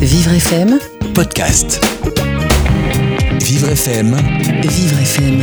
[0.00, 0.78] Vivre FM,
[1.14, 1.80] podcast.
[3.42, 4.16] Vivre FM,
[4.62, 5.42] Vivre FM.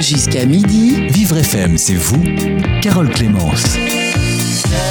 [0.00, 2.22] Jusqu'à midi, Vivre FM, c'est vous,
[2.82, 3.76] Carole Clémence.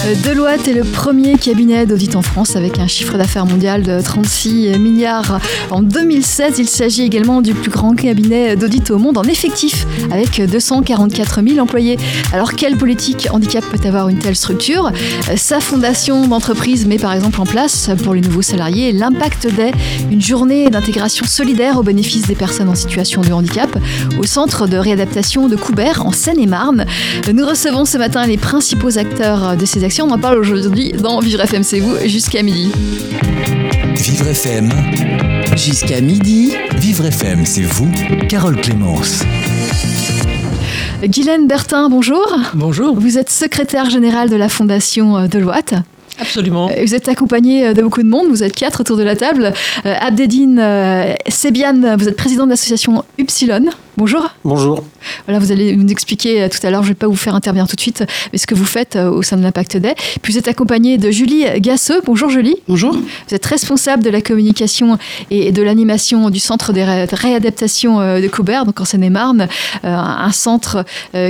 [0.05, 4.77] Deloitte est le premier cabinet d'audit en France avec un chiffre d'affaires mondial de 36
[4.77, 5.39] milliards
[5.71, 6.59] en 2016.
[6.59, 11.57] Il s'agit également du plus grand cabinet d'audit au monde en effectif avec 244 000
[11.57, 11.97] employés.
[12.33, 14.91] Alors quelle politique handicap peut avoir une telle structure?
[15.35, 19.71] Sa fondation d'entreprise met par exemple en place pour les nouveaux salariés l'impact Day,
[20.11, 23.75] une journée d'intégration solidaire au bénéfice des personnes en situation de handicap
[24.19, 26.85] au centre de réadaptation de Coubert en Seine-et-Marne.
[27.33, 29.94] Nous recevons ce matin les principaux acteurs de ces actions.
[30.01, 32.71] On en parle aujourd'hui dans Vivre FM, c'est vous, jusqu'à midi.
[33.95, 34.69] Vivre FM,
[35.55, 37.89] jusqu'à midi, Vivre FM, c'est vous,
[38.27, 39.23] Carole Clémence.
[41.03, 42.25] Guylaine Bertin, bonjour.
[42.55, 42.99] Bonjour.
[42.99, 45.75] Vous êtes secrétaire générale de la Fondation euh, Deloitte.
[46.19, 46.69] Absolument.
[46.83, 49.53] Vous êtes accompagné de beaucoup de monde, vous êtes quatre autour de la table.
[49.85, 53.69] Euh, Abdedine euh, Sebiane, vous êtes président de l'association Upsilon.
[53.97, 54.29] Bonjour.
[54.43, 54.83] Bonjour.
[55.25, 57.33] Voilà, vous allez nous expliquer euh, tout à l'heure, je ne vais pas vous faire
[57.33, 59.95] intervenir tout de suite, mais ce que vous faites euh, au sein de l'Impact Day.
[60.21, 62.01] Puis vous êtes accompagné de Julie Gasseux.
[62.05, 62.55] Bonjour Julie.
[62.67, 62.91] Bonjour.
[62.93, 64.97] Vous êtes responsable de la communication
[65.31, 69.47] et de l'animation du centre de ré- réadaptation euh, de Coubert, donc en Seine-et-Marne,
[69.83, 70.83] un centre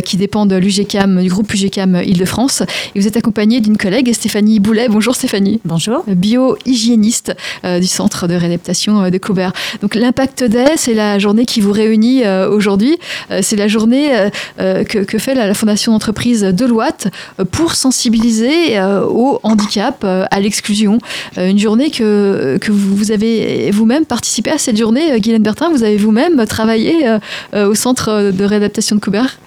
[0.03, 2.63] qui dépend de l'UGCAM, du groupe UGCAM Île-de-France.
[2.95, 4.87] Et vous êtes accompagné d'une collègue, Stéphanie Boulet.
[4.89, 5.59] Bonjour Stéphanie.
[5.65, 6.03] Bonjour.
[6.07, 9.51] bio-hygiéniste du centre de réadaptation de Coubert.
[9.81, 12.23] Donc l'Impact Day, c'est la journée qui vous réunit
[12.55, 12.97] aujourd'hui.
[13.31, 17.07] Euh, c'est la journée euh, euh, que, fait la, fondation d'entreprise Deloitte
[17.51, 20.97] pour sensibiliser au handicap, à l'exclusion.
[21.37, 25.97] Une journée que, que vous avez vous-même participé à cette journée, Guylaine Bertin, vous avez
[25.97, 27.05] vous-même travaillé
[27.53, 29.39] au centre de réadaptation de Coubert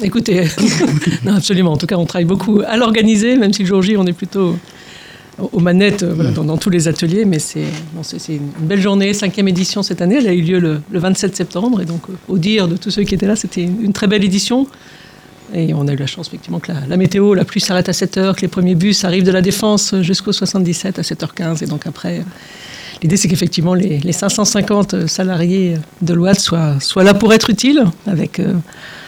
[0.00, 0.44] Écoutez,
[1.24, 1.72] non, absolument.
[1.72, 4.12] En tout cas, on travaille beaucoup à l'organiser, même si le jour J, on est
[4.12, 4.56] plutôt
[5.52, 7.24] aux manettes euh, voilà, dans, dans tous les ateliers.
[7.24, 10.16] Mais c'est bon, une belle journée, cinquième édition cette année.
[10.18, 11.80] Elle a eu lieu le, le 27 septembre.
[11.80, 14.06] Et donc, euh, au dire de tous ceux qui étaient là, c'était une, une très
[14.06, 14.66] belle édition.
[15.54, 17.92] Et on a eu la chance, effectivement, que la, la météo, la pluie s'arrête à
[17.92, 21.62] 7 heures, que les premiers bus arrivent de la Défense jusqu'au 77 à 7h15.
[21.62, 22.22] Et donc, après, euh,
[23.02, 27.84] l'idée, c'est qu'effectivement, les, les 550 salariés de l'Ouest soient, soient là pour être utiles,
[28.06, 28.54] avec euh,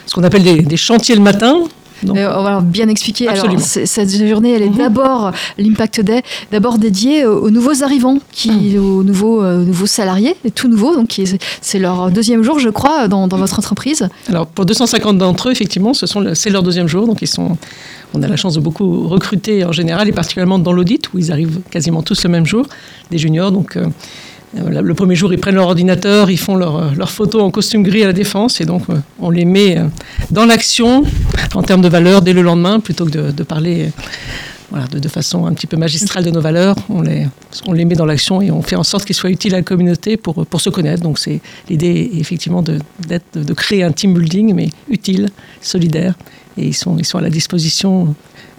[0.06, 1.62] ce qu'on appelle des, des chantiers le matin.
[2.05, 3.29] Donc, Euh, on va bien expliquer.
[3.29, 3.87] Alors, Absolument.
[3.87, 6.23] cette journée, elle est d'abord l'Impact Day,
[6.53, 10.95] d'abord dédiée aux, aux nouveaux arrivants, qui, aux nouveaux, euh, nouveaux salariés, les tout nouveaux.
[10.95, 11.21] Donc,
[11.61, 14.09] c'est leur deuxième jour, je crois, dans, dans votre entreprise.
[14.29, 17.57] Alors pour 250 d'entre eux, effectivement, ce le- c'est leur deuxième jour, donc ils sont.
[18.17, 21.33] On a la chance de beaucoup recruter en général, et particulièrement dans l'audit où ils
[21.33, 22.65] arrivent quasiment tous le même jour,
[23.11, 23.51] des juniors.
[23.51, 23.87] Donc euh,
[24.55, 27.83] le premier jour, ils prennent leur ordinateur, ils font leur, euh, leur photo en costume
[27.83, 29.85] gris à la défense, et donc euh, on les met euh,
[30.31, 31.05] dans l'action
[31.55, 33.91] en termes de valeurs dès le lendemain, plutôt que de, parler.
[34.75, 38.43] euh, de, façon un petit peu magistrale de nos valeurs, on les, met dans l'action
[38.43, 41.03] et on fait en sorte qu'ils soient utiles à la communauté pour, pour se connaître.
[41.03, 42.79] Donc c'est l'idée effectivement de,
[43.35, 45.29] de créer un team building, mais utile,
[45.61, 46.15] solidaire.
[46.57, 48.15] Et ils sont, ils sont à la disposition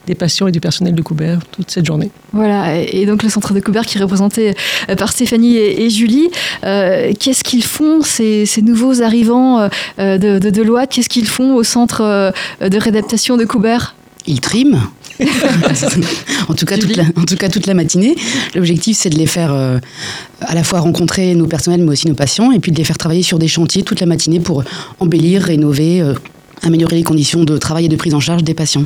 [0.07, 2.11] des patients et du personnel de Coubert toute cette journée.
[2.33, 2.81] Voilà.
[2.81, 4.53] Et, donc, le centre de Coubert qui est représenté
[4.89, 6.29] euh, par Stéphanie et, et Julie.
[6.63, 10.91] Euh, Qu'est-ce qu'ils font, ces, ces nouveaux arrivants euh, de, de Deloitte?
[10.91, 13.95] Qu'est-ce qu'ils font au centre euh, de réadaptation de Coubert?
[14.27, 14.81] Ils triment.
[16.49, 18.15] en, tout cas, toute la, en tout cas, toute la matinée.
[18.53, 19.79] L'objectif, c'est de les faire euh,
[20.41, 22.97] à la fois rencontrer nos personnels, mais aussi nos patients, et puis de les faire
[22.97, 24.63] travailler sur des chantiers toute la matinée pour
[24.99, 26.13] embellir, rénover, euh,
[26.63, 28.85] améliorer les conditions de travail et de prise en charge des patients.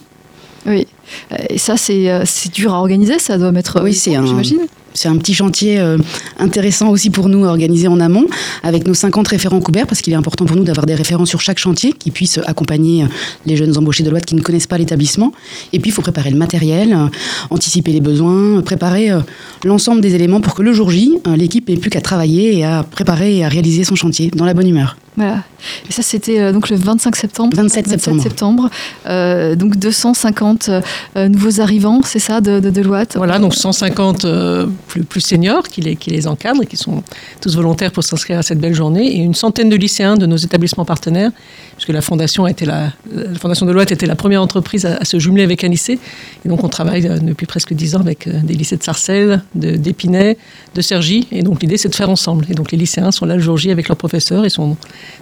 [0.66, 0.86] Oui.
[1.32, 3.82] Euh, Et ça, c'est euh, c'est dur à organiser, ça doit mettre.
[3.84, 4.60] Oui, du c'est un- J'imagine.
[4.96, 5.98] C'est un petit chantier euh,
[6.40, 8.26] intéressant aussi pour nous à organiser en amont,
[8.64, 11.42] avec nos 50 référents couverts, parce qu'il est important pour nous d'avoir des référents sur
[11.42, 13.08] chaque chantier qui puissent accompagner euh,
[13.46, 15.32] les jeunes embauchés de loi qui ne connaissent pas l'établissement.
[15.74, 17.06] Et puis, il faut préparer le matériel, euh,
[17.52, 19.20] anticiper les besoins, euh, préparer euh,
[19.64, 22.66] l'ensemble des éléments pour que le jour J, euh, l'équipe n'ait plus qu'à travailler et
[22.66, 24.98] à préparer et à réaliser son chantier dans la bonne humeur.
[25.20, 25.44] Voilà.
[25.90, 27.56] Et ça, c'était euh, donc le 25 septembre.
[27.58, 28.24] 27 septembre.
[28.24, 28.70] septembre.
[29.06, 33.18] Euh, donc 250 euh, nouveaux arrivants, c'est ça, de, de Deloitte?
[33.18, 37.04] Voilà, donc 150 euh, plus, plus seniors qui les, qui les encadrent et qui sont
[37.42, 40.38] tous volontaires pour s'inscrire à cette belle journée, et une centaine de lycéens de nos
[40.38, 41.32] établissements partenaires,
[41.76, 44.96] puisque la fondation, a été la, la fondation de Loite était la première entreprise à,
[44.98, 46.00] à se jumeler avec un lycée.
[46.46, 49.42] Et donc on travaille euh, depuis presque 10 ans avec euh, des lycées de Sarcelles,
[49.56, 50.38] de- d'Épinay,
[50.76, 51.28] de Cergy.
[51.34, 52.46] Et donc l'idée, c'est de faire ensemble.
[52.50, 54.78] Et donc les lycéens sont là le jour J avec leurs professeurs et sont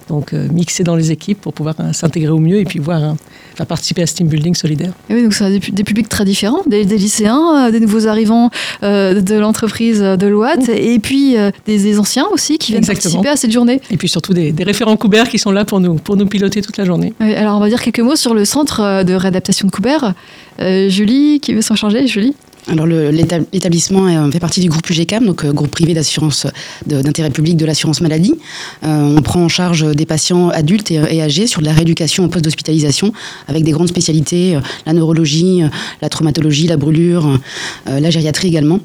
[0.08, 3.16] donc euh, mixés dans les équipes pour pouvoir euh, s'intégrer au mieux et puis voir,
[3.54, 4.92] faire participer à ce team building solidaire.
[5.10, 8.06] Et oui, donc c'est des, des publics très différents, des, des lycéens, euh, des nouveaux
[8.06, 8.50] arrivants
[8.82, 11.36] euh, de l'entreprise de Deloitte, et puis
[11.66, 13.22] des, des anciens aussi qui viennent Exactement.
[13.22, 13.80] participer à cette journée.
[13.90, 16.76] Et puis surtout des, référents couverts qui sont là pour nous, pour nous piloter toute
[16.76, 17.14] la journée.
[17.20, 20.14] Oui, alors on va dire quelques mots sur le centre de réadaptation de Coubert.
[20.60, 22.34] Julie, qui veut s'en charger Julie?
[22.68, 26.46] Alors l'établissement fait partie du groupe UGCAM, donc groupe privé d'assurance
[26.86, 28.34] d'intérêt public de l'assurance maladie.
[28.82, 32.44] on prend en charge des patients adultes et, âgés sur de la rééducation au poste
[32.44, 33.12] d'hospitalisation
[33.46, 35.62] avec des grandes spécialités, la neurologie,
[36.02, 37.38] la traumatologie, la brûlure,
[37.86, 38.80] la gériatrie également.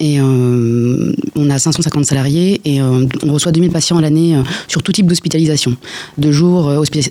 [0.00, 4.42] Et euh, on a 550 salariés et euh, on reçoit 2000 patients à l'année euh,
[4.68, 5.76] sur tout type d'hospitalisation,
[6.18, 6.66] de jour,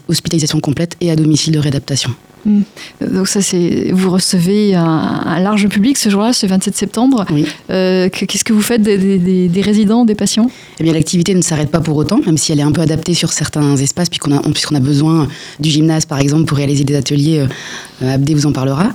[0.07, 2.11] hospitalisation complète et à domicile de réadaptation.
[2.45, 2.61] Hmm.
[3.01, 7.25] Donc ça, c'est vous recevez un, large public ce jour-là, ce 27 septembre.
[7.67, 10.49] Qu'est-ce que vous faites des, résidents, des patients?
[10.79, 13.13] Eh bien, l'activité ne s'arrête pas pour autant, même si elle est un peu adaptée
[13.13, 15.27] sur certains espaces, puisqu'on a, puisqu'on a besoin
[15.59, 17.45] du gymnase, par exemple, pour réaliser des ateliers.
[18.01, 18.93] Abdé vous en parlera.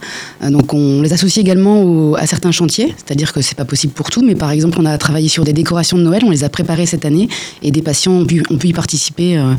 [0.48, 4.22] donc, on les associe également à certains chantiers, c'est-à-dire que c'est pas possible pour tout,
[4.22, 6.86] mais par exemple, on a travaillé sur des décorations de Noël, on les a préparées
[6.86, 7.28] cette année
[7.62, 9.54] et des patients ont pu, y participer euh,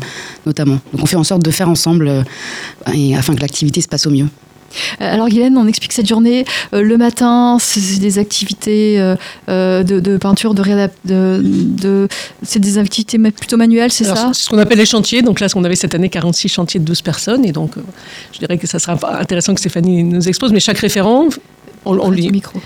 [0.46, 0.80] notamment.
[0.92, 2.22] Donc on fait en sorte de faire ensemble euh,
[2.92, 4.26] et, afin que l'activité se passe au mieux.
[5.00, 6.44] Euh, alors Guylaine, on explique cette journée.
[6.72, 8.98] le matin, c'est des activités
[9.46, 10.62] de, peinture, de,
[11.04, 12.08] de, de
[12.42, 15.22] c'est des activités plutôt manuelles, c'est ça C'est ce qu'on appelle les chantiers.
[15.22, 17.44] Donc là, on avait cette année 46 chantiers de 12 personnes.
[17.44, 17.74] Et donc,
[18.32, 20.52] je dirais que ça sera intéressant que Stéphanie nous expose.
[20.52, 21.28] Mais chaque référent,
[21.84, 22.30] on, on lui...
[22.30, 22.60] Micro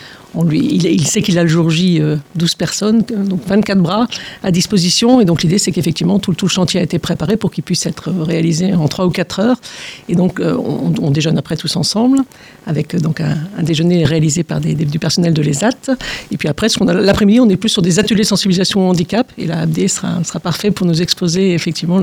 [0.44, 4.06] lui, il, sait qu'il a le jour J 12 euh, personnes, donc 24 bras
[4.42, 5.20] à disposition.
[5.20, 8.10] Et donc l'idée, c'est qu'effectivement, tout, le chantier a été préparé pour qu'il puisse être
[8.10, 9.60] réalisé en 3 ou 4 heures.
[10.08, 12.20] Et donc, euh, on, déjeune après tous ensemble,
[12.66, 15.96] avec euh, donc un, déjeuner réalisé par des, du personnel de l'ESAT.
[16.30, 19.30] Et puis après, l'après-midi, on est plus sur des ateliers de sensibilisation au handicap.
[19.38, 22.00] Et là, Abdé sera, sera parfait pour nous exposer effectivement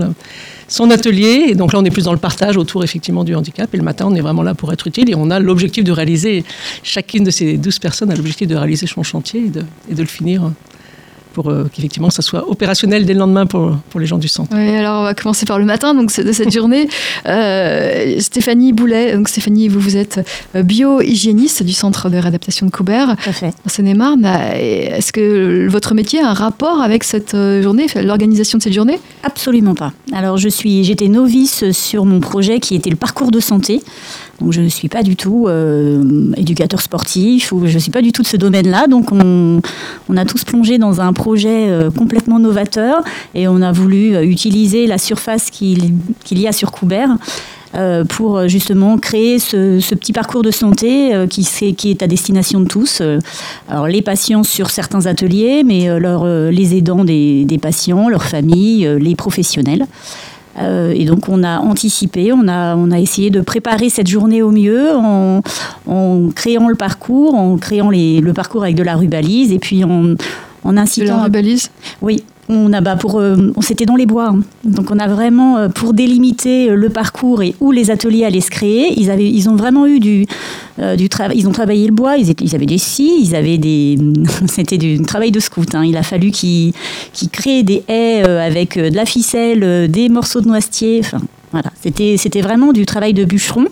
[0.67, 1.45] son atelier.
[1.49, 3.73] Et donc là, on est plus dans le partage autour effectivement du handicap.
[3.73, 5.09] Et le matin, on est vraiment là pour être utile.
[5.09, 6.43] Et on a l'objectif de réaliser,
[6.83, 10.01] chacune de ces 12 personnes a l'objectif de réaliser son chantier et de, et de
[10.01, 10.51] le finir
[11.35, 14.55] pour euh, qu'effectivement ça soit opérationnel dès le lendemain pour, pour les gens du centre.
[14.55, 16.87] Oui, alors on va commencer par le matin donc de cette journée.
[17.27, 20.21] Euh, Stéphanie Boulet, donc Stéphanie, vous, vous êtes
[20.55, 24.25] euh, bio-hygiéniste du centre de réadaptation de Coubert, en Seine-et-Marne.
[24.25, 28.99] Est-ce que votre métier a un rapport avec cette journée, l'organisation de cette journée?
[29.23, 29.91] Absolument pas.
[30.13, 33.81] Alors je suis, j'étais novice sur mon projet qui était le parcours de santé.
[34.39, 38.01] Donc je ne suis pas du tout euh, éducateur sportif ou je ne suis pas
[38.01, 38.87] du tout de ce domaine-là.
[38.87, 39.61] Donc on,
[40.15, 43.03] a tous plongé dans un projet euh, complètement novateur
[43.33, 45.93] et on a voulu euh, utiliser la surface qu'il
[46.31, 47.09] y a sur Coubert.
[48.09, 53.01] pour justement créer ce, petit parcours de santé qui, est à destination de tous.
[53.67, 55.89] alors les patients sur certains ateliers, mais
[56.51, 59.85] les aidants des patients, leurs familles, les professionnels.
[60.57, 64.41] Euh, et donc on a anticipé, on a, on a essayé de préparer cette journée
[64.41, 65.41] au mieux en,
[66.35, 70.15] créant le parcours, en créant les, le parcours avec de la rubalise et puis en,
[70.63, 71.05] en incitant...
[71.05, 71.71] De la rubalise?
[72.01, 74.39] Oui, on a bah pour euh, on s'était dans les bois hein.
[74.63, 78.51] donc on a vraiment euh, pour délimiter le parcours et où les ateliers allaient se
[78.51, 80.25] créer ils avaient ils ont vraiment eu du
[80.97, 83.97] du travail ils ont travaillé le bois ils, avaient des scies ils avaient des
[84.47, 85.83] c'était du travail de scout hein.
[85.85, 86.73] il a fallu qu'ils
[87.13, 91.21] qu'ils créent des haies avec de la ficelle des morceaux de noisetier enfin
[91.55, 93.67] voilà, c'était, c'était vraiment du travail de bûcheron,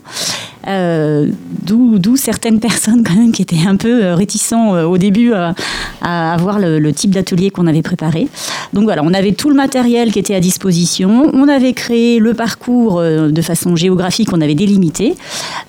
[0.67, 1.27] euh,
[1.61, 5.55] d'où, certaines personnes quand même qui étaient un peu euh, réticents euh, au début à,
[6.01, 8.27] à voir le, type d'atelier qu'on avait préparé.
[8.71, 12.33] Donc voilà, on avait tout le matériel qui était à disposition, on avait créé le
[12.33, 15.15] parcours de façon géographique, on avait délimité,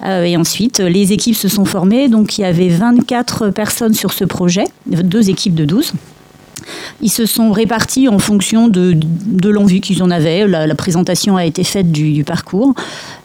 [0.04, 4.24] et ensuite les équipes se sont formées, donc il y avait 24 personnes sur ce
[4.24, 5.92] projet, deux équipes de 12.
[7.02, 8.96] Ils se sont répartis en fonction de,
[9.48, 10.46] l'envie qu'ils en avaient.
[10.46, 12.74] La, présentation a été faite du, parcours.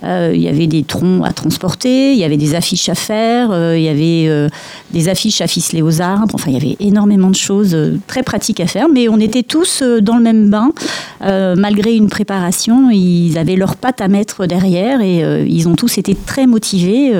[0.03, 3.51] Euh, il y avait des troncs à transporter, il y avait des affiches à faire,
[3.51, 4.47] euh, il y avait euh,
[4.91, 6.33] des affiches à ficeler aux arbres.
[6.33, 8.87] Enfin, il y avait énormément de choses très pratiques à faire.
[8.89, 10.71] Mais on était tous dans le même bain.
[11.21, 16.15] malgré une préparation, ils avaient leurs pattes à mettre derrière et ils ont tous été
[16.15, 17.11] très motivés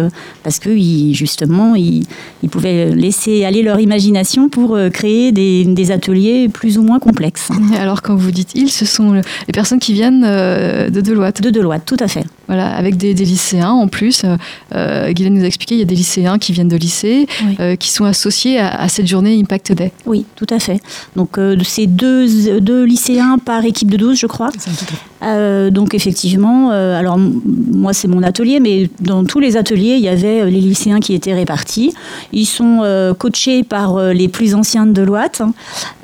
[0.44, 0.76] parce que
[1.12, 2.06] justement, ils,
[2.50, 7.50] pouvaient laisser aller leur imagination pour créer des, des ateliers plus ou moins complexe.
[7.80, 11.50] Alors quand vous dites ils, ce sont les personnes qui viennent euh, de Deloitte De
[11.50, 12.26] Deloitte, tout à fait.
[12.50, 14.24] Voilà, avec des, lycéens en plus.
[14.24, 14.36] Euh,
[14.76, 17.28] euh, Guylaine nous a expliqué, il y a des lycéens qui viennent de lycée,
[17.80, 19.92] qui sont associés à, cette journée Impact Day.
[20.06, 20.82] Oui, tout à fait.
[21.16, 24.50] Donc c'est deux, deux, lycéens par équipe de 12, je crois.
[25.72, 30.50] donc effectivement, alors moi c'est mon atelier, mais dans tous les ateliers, il y avait
[30.50, 31.94] les lycéens qui étaient répartis.
[32.34, 35.44] Ils sont coachés par les plus anciens de Deloitte.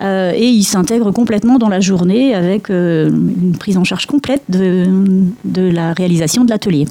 [0.02, 4.44] Euh, et il s'intègre complètement dans la journée avec euh, une prise en charge complète
[4.50, 4.86] de,
[5.44, 6.88] de la réalisation de l'atelier.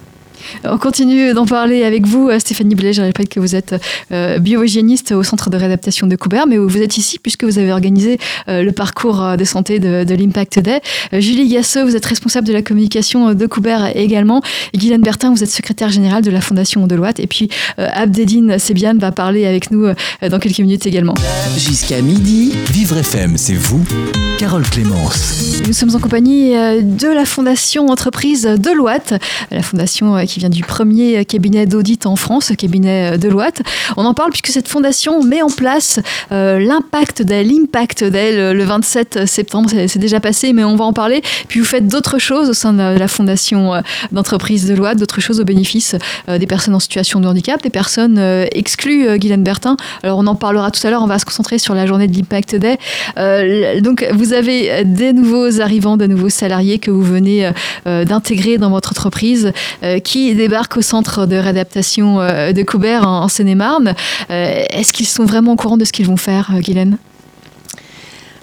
[0.64, 2.92] On continue d'en parler avec vous, euh, Stéphanie Boulet.
[2.92, 3.74] Je rappelle que vous êtes
[4.12, 7.72] euh, biohygiéniste au centre de réadaptation de Coubert, mais vous êtes ici puisque vous avez
[7.72, 10.80] organisé euh, le parcours de santé de, de l'Impact Day.
[11.12, 14.42] Julie Gasseux, vous êtes responsable de la communication de Coubert également.
[14.72, 17.20] Et Guylaine Bertin, vous êtes secrétaire générale de la Fondation Deloitte.
[17.20, 17.48] Et puis
[17.78, 19.86] Abdedine Sebiane va parler avec nous
[20.28, 21.14] dans quelques minutes également.
[21.56, 22.52] Jusqu'à midi.
[22.70, 23.84] Vivre FM, c'est vous,
[24.38, 25.62] Carole Clémence.
[25.66, 29.14] Nous sommes en compagnie de la Fondation Entreprise Deloitte,
[29.50, 33.62] la fondation qui vient du premier cabinet d'audit en France, cabinet Deloitte.
[33.96, 36.00] On en parle puisque cette fondation met en place
[36.32, 39.70] euh, l'impact d'elle, l'impact d'elle le 27 septembre.
[39.86, 41.22] C'est déjà passé, mais on va en parler.
[41.48, 43.80] Puis vous faites d'autres choses au sein de la fondation euh,
[44.12, 45.96] d'entreprise Deloitte, d'autres choses au bénéfice
[46.28, 48.18] euh, des personnes en situation de handicap, des personnes
[48.52, 49.76] exclues, Guylaine Bertin.
[50.02, 52.16] Alors on en parlera tout à l'heure, on va se concentrer sur la journée de
[52.16, 52.78] l'Impact Day.
[53.80, 57.50] donc vous avez des nouveaux arrivants, de nouveaux salariés que vous venez
[57.84, 59.52] d'intégrer dans votre entreprise
[60.02, 63.94] qui débarquent au centre de réadaptation de Coubert en, Seine-et-Marne.
[64.28, 66.98] Est-ce qu'ils sont vraiment au courant de ce qu'ils vont faire, Guylaine?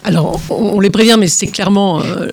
[0.03, 2.29] Alors, on les prévient, mais c'est clairement, euh,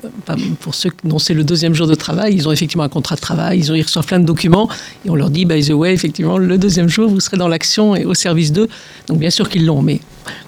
[0.60, 3.20] pour ceux dont c'est le deuxième jour de travail, ils ont effectivement un contrat de
[3.20, 4.70] travail, ils, reçoivent plein de documents,
[5.04, 7.94] et on leur dit, by the way, effectivement, le deuxième jour, vous serez dans l'action
[7.94, 8.68] et au service d'eux.
[9.06, 10.00] Donc, bien sûr qu'ils l'ont, mais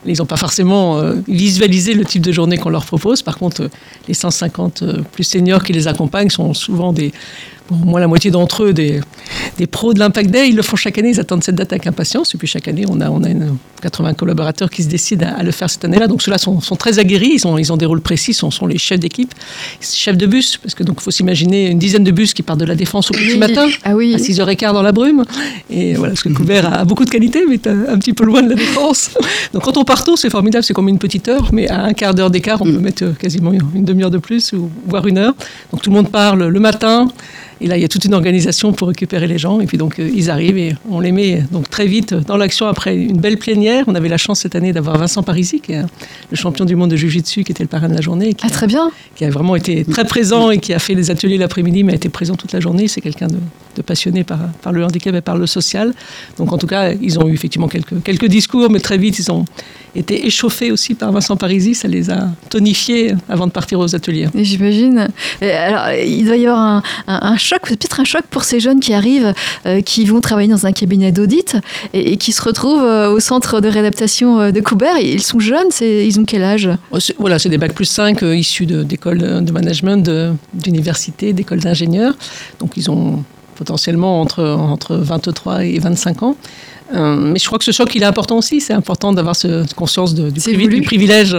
[0.06, 3.20] ils n'ont pas forcément euh, visualisé le type de journée qu'on leur propose.
[3.20, 3.68] Par contre,
[4.08, 7.12] les 150 euh, plus seniors qui les accompagnent sont souvent des
[7.70, 9.00] au moins la moitié d'entre eux, des,
[9.58, 11.86] des pros de l'Impact Day, ils le font chaque année, ils attendent cette date avec
[11.86, 12.34] impatience.
[12.34, 13.28] Et puis chaque année, on a, on a
[13.80, 16.06] 80 collaborateurs qui se décident à, le faire cette année-là.
[16.06, 18.66] Donc ceux-là sont, sont, très aguerris, ils ont, ils ont des rôles précis, sont, sont
[18.66, 19.32] les chefs d'équipe,
[19.80, 22.64] chefs de bus, parce que donc faut s'imaginer une dizaine de bus qui partent de
[22.64, 24.14] la défense au petit matin, ah oui.
[24.14, 25.24] à 6h15 dans la brume.
[25.70, 28.42] Et voilà, parce que le couvert a, beaucoup de qualité, mais un petit peu loin
[28.42, 29.10] de la défense.
[29.52, 31.92] Donc quand on part tôt, c'est formidable, c'est comme une petite heure, mais à un
[31.92, 35.34] quart d'heure d'écart, on peut mettre quasiment une demi-heure de plus, ou voire une heure.
[35.72, 37.08] Donc tout le monde parle le matin.
[37.60, 39.60] Et là, il y a toute une organisation pour récupérer les gens.
[39.60, 42.66] Et puis donc, euh, ils arrivent et on les met donc très vite dans l'action
[42.66, 43.84] après une belle plénière.
[43.86, 45.82] On avait la chance cette année d'avoir Vincent Parisi, qui est
[46.30, 48.34] le champion du monde de Jiu-Jitsu, qui était le parrain de la journée.
[48.42, 48.90] ah, très bien.
[49.14, 51.96] Qui a vraiment été très présent et qui a fait les ateliers l'après-midi, mais a
[51.96, 52.88] été présent toute la journée.
[52.88, 55.92] C'est quelqu'un de, passionné par, par le handicap et par le social.
[56.38, 59.30] Donc, en tout cas, ils ont eu effectivement quelques, quelques discours, mais très vite, ils
[59.30, 59.44] ont
[59.94, 61.74] été échauffés aussi par Vincent Parisi.
[61.74, 64.28] Ça les a tonifiés avant de partir aux ateliers.
[64.34, 65.08] J'imagine.
[65.42, 68.80] Alors, il doit y avoir un, un, un choc, peut-être un choc pour ces jeunes
[68.80, 69.32] qui arrivent,
[69.66, 71.56] euh, qui vont travailler dans un cabinet d'audit
[71.92, 74.98] et, qui se retrouvent euh, au centre de réadaptation euh, de Coubert.
[74.98, 76.70] Ils sont jeunes, ils ont quel âge?
[77.18, 80.08] Voilà, c'est des bacs plus 5 issus d'écoles de, management,
[80.54, 82.14] d'universités, d'écoles d'ingénieurs.
[82.60, 83.24] Donc ils ont
[83.60, 86.34] potentiellement entre, entre 23 et 25 ans.
[86.94, 88.62] Euh, mais je crois que ce choc, il est important aussi.
[88.62, 91.36] C'est important d'avoir cette conscience du, du, privilège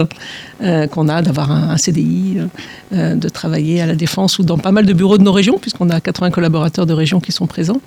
[0.62, 2.38] euh, qu'on a d'avoir un, CDI,
[2.92, 5.58] euh, de travailler à la Défense ou dans pas mal de bureaux de nos régions,
[5.58, 7.80] puisqu'on a 80 collaborateurs de régions qui sont présents,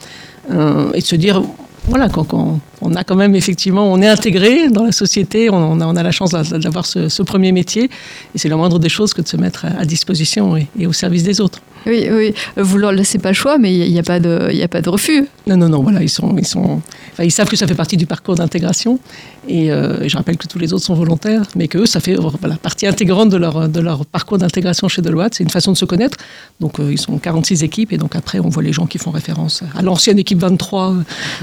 [0.51, 1.42] et de se dire,
[1.88, 5.86] voilà, quand, on a quand même effectivement, on est intégré dans la société, on, a,
[5.86, 7.89] on a, la chance d'avoir ce, premier métier,
[8.34, 11.24] et c'est la moindre des choses que de se mettre à, disposition et, au service
[11.24, 11.62] des autres.
[11.86, 14.62] Oui, oui, vous leur laissez pas le choix, mais il n'y a, pas de, il
[14.63, 15.27] a pas de refus.
[15.46, 16.82] Non, non, non, voilà, ils sont, ils sont,
[17.20, 19.00] ils savent que ça fait partie du parcours d'intégration,
[19.48, 22.15] et euh, je rappelle que tous les autres sont volontaires, mais que eux, ça fait
[22.15, 25.36] voilà, partie intégrante de leur, de leur parcours d'intégration chez Deloitte.
[25.36, 26.18] C'est une façon de se connaître.
[26.60, 29.12] Donc, euh, ils sont 46 équipes, et donc après, on voit les gens qui font
[29.12, 30.96] référence à l'ancienne équipe 23.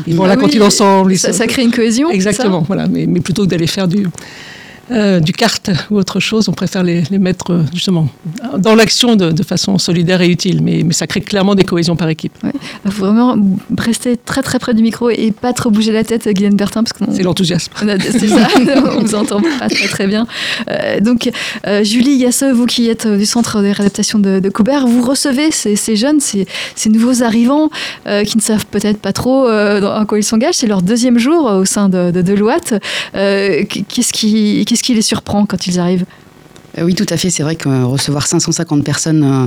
[0.08, 0.16] Ils
[0.62, 1.16] ensemble.
[1.16, 2.10] Ça, ça, crée une cohésion.
[2.10, 2.86] Exactement, voilà.
[2.88, 4.06] Mais, mais plutôt que d'aller faire du,
[4.90, 8.08] euh, du kart ou autre chose, on préfère les, mettre euh, justement
[8.58, 10.60] dans l'action de, façon solidaire et utile.
[10.62, 12.32] Mais, mais, ça crée clairement des cohésions par équipe.
[12.84, 13.36] Il faut vraiment
[13.78, 16.82] rester très très près du micro et pas trop bouger la tête, Guylaine Bertin.
[17.12, 17.72] C'est l'enthousiasme.
[18.00, 18.48] C'est ça,
[18.96, 20.26] on vous entend pas très très bien.
[20.68, 21.30] Euh, donc,
[21.82, 25.76] Julie Yasse, vous qui êtes du centre de réadaptation de, de Coubert, vous recevez ces,
[25.76, 27.70] ces jeunes, ces, ces, nouveaux arrivants
[28.26, 30.56] qui ne savent peut-être pas trop à quoi ils s'engagent.
[30.56, 32.74] C'est leur deuxième jour au sein de, de Deloitte.
[33.12, 36.06] Qu'est-ce qui Qu'est-ce qui les surprend quand ils arrivent
[36.78, 37.28] euh, oui, tout à fait.
[37.28, 39.46] C'est vrai que euh, recevoir 550 personnes euh,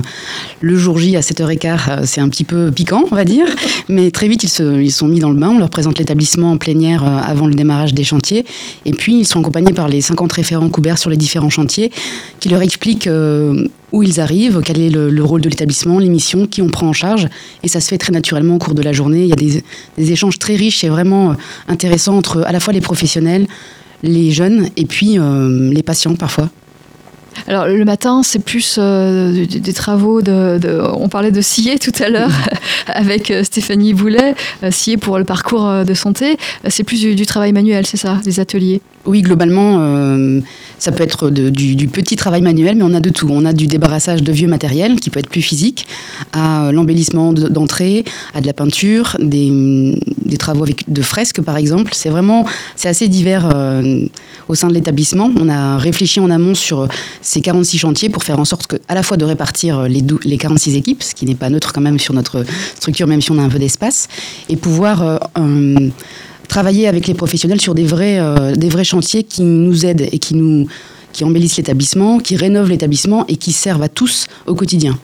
[0.60, 3.44] le jour J à 7h15, c'est un petit peu piquant, on va dire.
[3.88, 5.48] Mais très vite, ils, se, ils sont mis dans le bain.
[5.48, 8.44] On leur présente l'établissement en plénière avant le démarrage des chantiers.
[8.84, 11.90] Et puis, ils sont accompagnés par les 50 référents couverts sur les différents chantiers
[12.38, 13.08] qui leur expliquent
[13.90, 16.92] où ils arrivent, quel est le, rôle de l'établissement, les missions, qui on prend en
[16.92, 17.26] charge.
[17.64, 19.22] Et ça se fait très naturellement au cours de la journée.
[19.22, 19.64] Il y a des,
[19.98, 21.34] des échanges très riches et vraiment
[21.66, 23.48] intéressants entre à la fois les professionnels,
[24.02, 26.50] les jeunes et puis euh, les patients parfois.
[27.48, 32.08] Alors le matin, c'est plus euh, des, travaux de, On parlait de scier tout à
[32.08, 32.32] l'heure
[32.86, 34.34] avec euh, Stéphanie Boulet,
[34.70, 36.38] scier pour le parcours de santé.
[36.68, 38.80] C'est plus du, travail manuel, c'est ça, des ateliers?
[39.06, 40.40] Oui, globalement, euh,
[40.78, 43.28] ça peut être du, petit travail manuel, mais on a de tout.
[43.30, 45.86] On a du débarrassage de vieux matériel qui peut être plus physique,
[46.32, 48.04] à l'embellissement de- d'entrée,
[48.34, 49.98] à de la peinture, des,
[50.38, 51.92] travaux avec de fresques par exemple.
[51.94, 52.44] C'est vraiment,
[52.76, 54.06] c'est assez divers euh,
[54.48, 55.30] au sein de l'établissement.
[55.40, 56.88] On a réfléchi en amont sur
[57.22, 60.36] ces 46 chantiers pour faire en sorte que, à la fois de répartir les, les
[60.36, 63.38] 46 équipes, ce qui n'est pas neutre quand même sur notre structure, même si on
[63.38, 64.08] a un peu d'espace,
[64.48, 65.02] et pouvoir
[65.38, 65.90] euh,
[66.48, 70.18] travailler avec les professionnels sur des vrais, euh, des vrais chantiers qui nous aident et
[70.18, 70.66] qui nous
[71.12, 74.98] qui embellissent l'établissement, qui rénovent l'établissement et qui servent à tous au quotidien.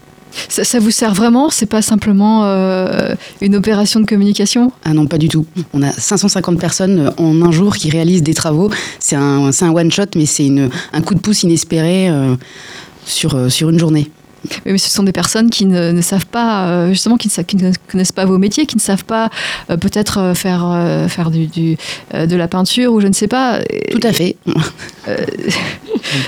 [0.49, 1.51] Ça, ça vous sert vraiment?
[1.51, 4.73] C'est pas simplement euh, une opération de communication?
[4.85, 5.47] Ah non, pas du tout.
[5.73, 8.71] On a 550 personnes en un jour qui réalisent des travaux.
[8.99, 10.51] C'est un, un one-shot, mais c'est
[10.93, 12.35] un coup de pouce inespéré euh,
[13.05, 14.11] sur, euh, sur une journée.
[14.67, 17.45] Mais ce sont des personnes qui ne, ne savent pas, euh, justement, qui ne, sa-
[17.45, 19.31] qui ne connaissent pas vos métiers, qui ne savent pas
[19.71, 21.77] euh, peut-être euh, faire, euh, faire du, du,
[22.15, 23.61] euh, de la peinture ou je ne sais pas.
[23.91, 24.37] Tout à fait.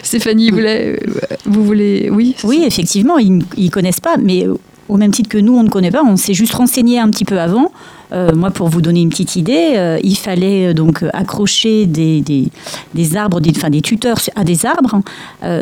[0.03, 0.99] Stéphanie, vous voulez,
[1.45, 4.47] vous voulez, oui Oui, effectivement, ils ne connaissent pas, mais
[4.89, 7.25] au même titre que nous, on ne connaît pas, on s'est juste renseigné un petit
[7.25, 7.73] peu avant.
[8.13, 12.21] Euh, moi, pour vous donner une petite idée, euh, il fallait euh, donc accrocher des,
[12.21, 15.01] des, arbres, des, enfin des tuteurs à des arbres.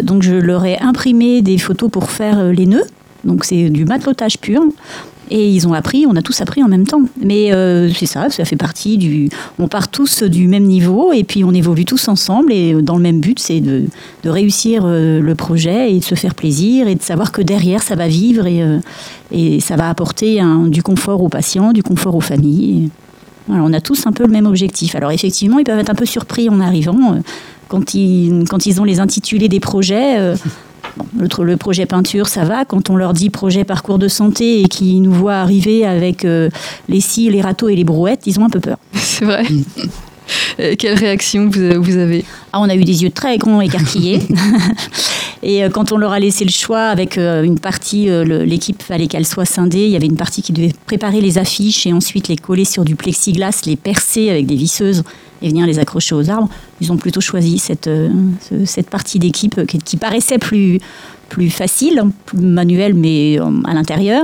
[0.02, 2.86] Donc, je leur ai imprimé des photos pour faire les nœuds.
[3.24, 4.62] Donc, c'est du matelotage pur.
[5.30, 7.02] Et ils ont appris, on a tous appris en même temps.
[7.22, 9.28] Mais euh, c'est ça, ça fait partie du.
[9.58, 13.02] On part tous du même niveau et puis on évolue tous ensemble et dans le
[13.02, 13.86] même but, c'est de,
[14.24, 17.94] réussir euh, le projet et de se faire plaisir et de savoir que derrière ça
[17.94, 18.78] va vivre et, euh,
[19.30, 22.90] et ça va apporter du confort aux patients, du confort aux familles.
[23.48, 24.94] On a tous un peu le même objectif.
[24.94, 27.18] Alors effectivement, ils peuvent être un peu surpris en arrivant
[27.68, 30.34] quand ils, quand ils ont les intitulés des projets.
[30.96, 31.06] Bon,
[31.42, 32.64] le, projet peinture, ça va.
[32.64, 36.50] Quand on leur dit projet parcours de santé et qu'ils nous voient arriver avec euh,
[36.88, 38.78] les scies, les râteaux et les brouettes, ils ont un peu peur.
[38.94, 39.44] C'est vrai.
[40.60, 44.20] Euh, Quelle réaction vous, vous avez Ah, on a eu des yeux très grands écarquillés.
[45.42, 48.80] Et euh, quand on leur a laissé le choix avec euh, une partie, euh, l'équipe
[48.82, 49.84] fallait qu'elle soit scindée.
[49.86, 52.84] Il y avait une partie qui devait préparer les affiches et ensuite les coller sur
[52.84, 55.02] du plexiglas, les percer avec des visseuses
[55.42, 56.48] et venir les accrocher aux arbres.
[56.80, 58.08] Ils ont plutôt choisi cette, euh,
[58.48, 60.78] ce- cette partie d'équipe qui, qui paraissait plus,
[61.32, 64.22] plus facile, plus manuelle, mais euh, à l'intérieur.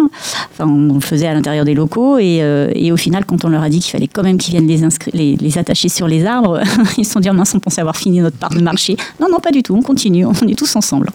[0.52, 2.18] Enfin, on le faisait à l'intérieur des locaux.
[2.18, 4.52] Et, euh, et au final, quand on leur a dit qu'il fallait quand même qu'ils
[4.52, 6.60] viennent les, inscri- les, les attacher sur les arbres,
[6.98, 8.96] ils se sont dit, mince, on pensait avoir fini notre part de marché.
[9.20, 11.08] Non, non, pas du tout, on continue, on est tous ensemble.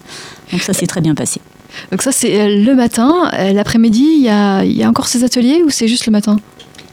[0.51, 1.39] Donc ça s'est très bien passé.
[1.91, 3.29] Donc ça, c'est euh, le matin.
[3.53, 6.37] L'après-midi, il y a, il y a encore ces ateliers ou c'est juste le matin?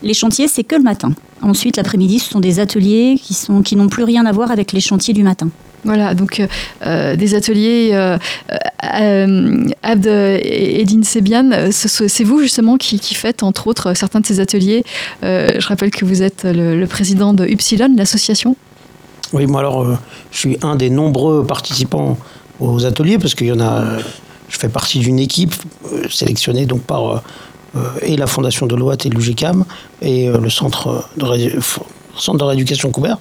[0.02, 1.12] Les chantiers, c'est que le matin.
[1.40, 4.72] Ensuite, l'après-midi, ce sont des ateliers qui, sont, qui n'ont plus rien à voir avec
[4.72, 5.48] les chantiers du matin.
[5.84, 6.46] Voilà, donc euh,
[6.86, 7.90] euh, des ateliers.
[7.94, 8.18] Euh,
[9.00, 13.94] euh, Abd et Edine Sebian, euh, ce- ce- c'est vous justement qui, faites entre autres
[13.94, 14.84] certains de ces ateliers.
[15.22, 18.56] Je rappelle que vous êtes le, président de Upsilon, l'association.
[19.32, 19.86] Oui, moi alors,
[20.32, 22.18] je suis un des nombreux participants
[22.58, 23.84] aux ateliers parce qu'il y en a.
[24.48, 25.54] je fais partie d'une équipe
[26.10, 27.22] sélectionnée donc par
[28.02, 29.64] et la Fondation de Loite et l'UGCAM
[30.02, 31.24] et le centre de,
[32.20, 33.18] ré- f- centre de rééducation Coubert.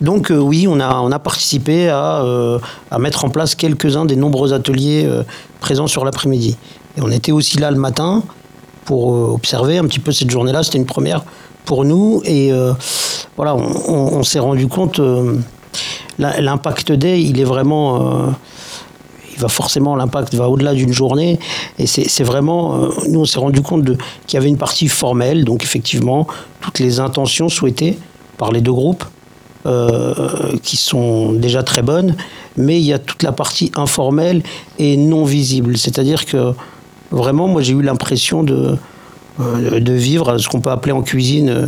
[0.00, 2.58] Donc euh, oui, on a, on a participé à, euh,
[2.90, 5.22] à mettre en place quelques-uns des nombreux ateliers euh,
[5.60, 6.56] présents sur l'après-midi.
[6.96, 8.22] Et on était aussi là le matin
[8.84, 10.62] pour observer un petit peu cette journée-là.
[10.62, 11.22] C'était une première
[11.64, 12.22] pour nous.
[12.24, 12.50] Et
[13.36, 15.00] voilà, on, s'est rendu compte,
[16.18, 18.34] l'impact Day, il est vraiment...
[19.32, 21.38] il va forcément, l'impact va au-delà d'une journée.
[21.78, 23.84] Et c'est vraiment, nous on s'est rendu compte
[24.26, 26.26] qu'il y avait une partie formelle, donc effectivement,
[26.60, 27.98] toutes les intentions souhaitées
[28.40, 29.04] par les deux groupes,
[29.66, 32.16] euh, qui sont déjà très bonnes,
[32.56, 34.42] mais il y a toute la partie informelle
[34.78, 35.76] et non visible.
[35.76, 36.54] C'est-à-dire que
[37.10, 38.78] vraiment, moi j'ai eu l'impression de,
[39.40, 41.66] euh, de vivre ce qu'on peut appeler en cuisine euh,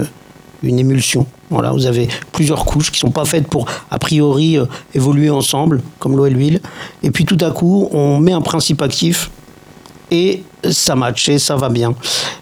[0.63, 1.27] une émulsion.
[1.51, 4.57] Voilà, vous avez plusieurs couches qui sont pas faites pour a priori
[4.95, 6.63] évoluer ensemble, comme l'eau et l'huile.
[7.03, 9.31] Et puis tout à coup, on met un principe actif
[10.11, 11.95] et ça match et ça va bien.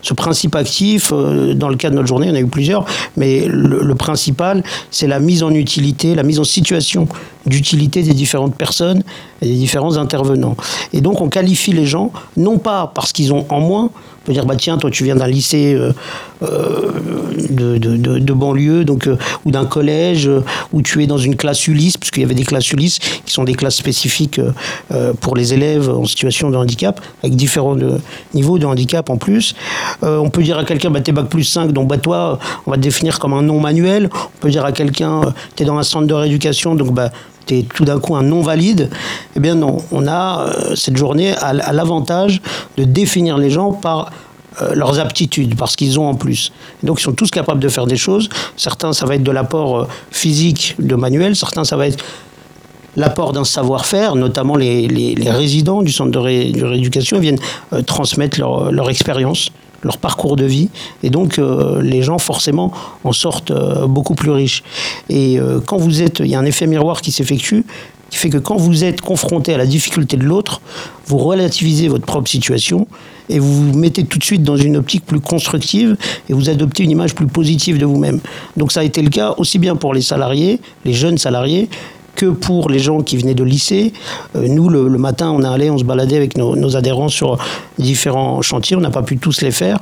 [0.03, 2.85] Ce principe actif, euh, dans le cas de notre journée, il en a eu plusieurs,
[3.17, 7.07] mais le, principal, c'est la mise en utilité, la mise en situation
[7.47, 9.03] d'utilité des différentes personnes
[9.43, 10.57] et des différents intervenants.
[10.93, 14.33] Et donc on qualifie les gens, non pas parce qu'ils ont en moins, on peut
[14.33, 15.93] dire, bah tiens, toi tu viens d'un lycée euh,
[16.43, 16.91] euh,
[17.51, 19.09] de, de, de- banlieue, donc,
[19.45, 20.31] ou d'un collège,
[20.73, 23.33] où tu es dans une classe Ulysse, parce qu'il y avait des classes Ulysse qui
[23.33, 24.41] sont des classes spécifiques
[25.21, 27.77] pour les élèves en situation de handicap, avec différents
[28.35, 29.55] niveaux de handicap en plus.
[30.03, 32.71] Euh, on peut dire à quelqu'un, bah, t'es bac plus 5, donc bah, toi, on
[32.71, 34.09] va te définir comme un non manuel.
[34.13, 37.11] On peut dire à quelqu'un, euh, t'es dans un centre de rééducation, donc bah,
[37.47, 38.91] t'es tout d'un coup un non valide.
[39.37, 42.41] Eh bien non, on a euh, cette journée à, à l'avantage
[42.77, 44.11] de définir les gens par
[44.75, 46.53] leurs aptitudes, parce qu'ils ont en plus.
[46.83, 48.29] donc ils sont tous capables de faire des choses.
[48.59, 52.05] Certains, ça va être de l'apport physique de manuel, certains, ça va être
[52.97, 57.39] l'apport d'un savoir-faire, notamment les, les, résidents du centre de, rééducation viennent
[57.73, 59.51] euh, transmettre leur, leur expérience
[59.83, 60.69] leur parcours de vie.
[61.03, 61.41] Et donc,
[61.81, 62.71] les gens, forcément,
[63.03, 63.51] en sortent
[63.89, 64.63] beaucoup plus riches.
[65.09, 67.65] Et quand vous êtes, il y a un effet miroir qui s'effectue,
[68.11, 70.61] qui fait que quand vous êtes confronté à la difficulté de l'autre,
[71.07, 72.87] vous relativisez votre propre situation
[73.29, 75.97] et vous vous mettez tout de suite dans une optique plus constructive
[76.29, 78.21] et vous adoptez une image plus positive de vous-même.
[78.57, 81.69] Donc ça a été le cas aussi bien pour les salariés, les jeunes salariés,
[82.15, 83.93] que pour les gens qui venaient de lycée.
[84.37, 87.39] Euh, nous, le, matin, on allé, on se baladait avec nos, adhérents sur
[87.79, 88.77] différents chantiers.
[88.77, 89.79] On n'a pas pu tous les faire.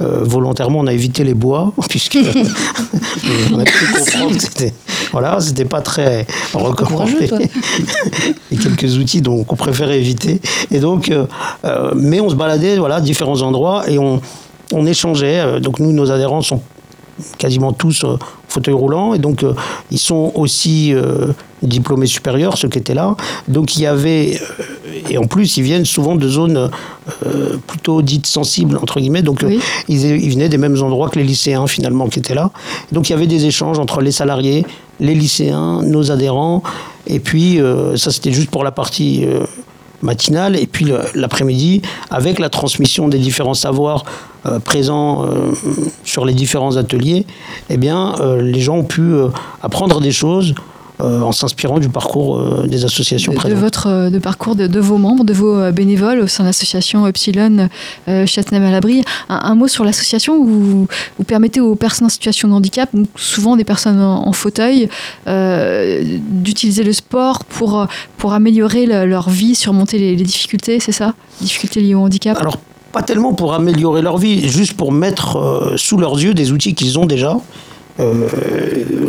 [0.00, 2.18] Euh, volontairement, on a évité les bois, puisque
[3.52, 4.72] on a pu comprendre que c'était
[5.12, 7.30] voilà, c'était pas très recommandé.
[8.50, 10.40] Et quelques outils donc on préférait éviter.
[10.70, 11.26] Et donc, euh,
[11.94, 14.20] mais on se baladait, voilà, différents endroits et on,
[14.72, 15.60] on échangeait.
[15.60, 16.62] Donc nous, nos adhérents sont
[17.38, 18.16] quasiment tous euh,
[18.48, 19.14] fauteuil roulant.
[19.14, 19.54] Et donc euh,
[19.90, 21.28] ils sont aussi euh,
[21.62, 23.16] diplômés supérieurs ceux qui étaient là.
[23.48, 24.40] Donc il y avait
[25.10, 26.70] et en plus ils viennent souvent de zones
[27.66, 29.22] plutôt dites sensibles entre guillemets.
[29.22, 29.44] Donc
[29.88, 32.50] ils, ils, venaient des mêmes endroits que les lycéens finalement qui étaient là.
[32.92, 34.66] Donc il y avait des échanges entre les salariés
[35.00, 36.62] les lycéens nos adhérents.
[37.06, 37.58] Et puis
[37.96, 39.26] ça c'était juste pour la partie
[40.04, 44.04] matinale et puis l'après-midi avec la transmission des différents savoirs
[44.46, 45.52] euh, présents euh,
[46.04, 47.24] sur les différents ateliers,
[47.70, 49.14] eh bien, euh, les gens ont pu
[49.62, 50.54] apprendre des choses
[51.00, 53.58] euh, en s'inspirant du parcours euh, des associations de, présentes.
[53.58, 57.04] De votre euh, de parcours de, vos membres, de vos bénévoles au sein de l'association
[57.08, 57.68] Epsilon
[58.06, 59.02] Châtenay-Malabry.
[59.28, 60.86] Un, mot sur l'association où
[61.18, 64.88] vous permettez aux personnes en situation de handicap, souvent des personnes en, fauteuil,
[65.26, 71.14] d'utiliser le sport pour, pour améliorer leur vie, surmonter les, difficultés, c'est ça?
[71.40, 72.38] Difficultés liées au handicap?
[72.38, 72.58] Alors,
[72.92, 77.00] pas tellement pour améliorer leur vie, juste pour mettre sous leurs yeux des outils qu'ils
[77.00, 77.36] ont déjà
[78.00, 78.28] euh,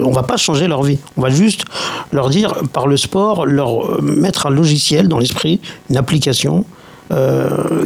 [0.04, 1.00] on va pas changer leur vie.
[1.17, 1.65] On va juste
[2.12, 6.65] leur dire, par le sport, leur mettre un logiciel dans l'esprit, une application,
[7.12, 7.86] euh,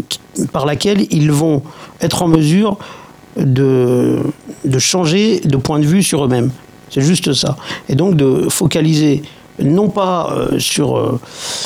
[0.53, 1.61] par laquelle ils vont
[2.01, 2.77] être en mesure
[3.37, 4.17] de,
[4.65, 6.51] de changer de point de vue sur eux-mêmes.
[6.89, 7.57] C'est juste ça.
[7.87, 9.21] Et donc de focaliser
[9.61, 11.19] non pas euh, sur, euh,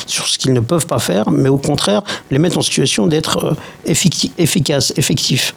[0.06, 3.56] sur ce qu'ils ne peuvent pas faire, mais au contraire, les mettre en situation d'être
[3.86, 3.94] euh,
[4.38, 5.54] efficace, effectif.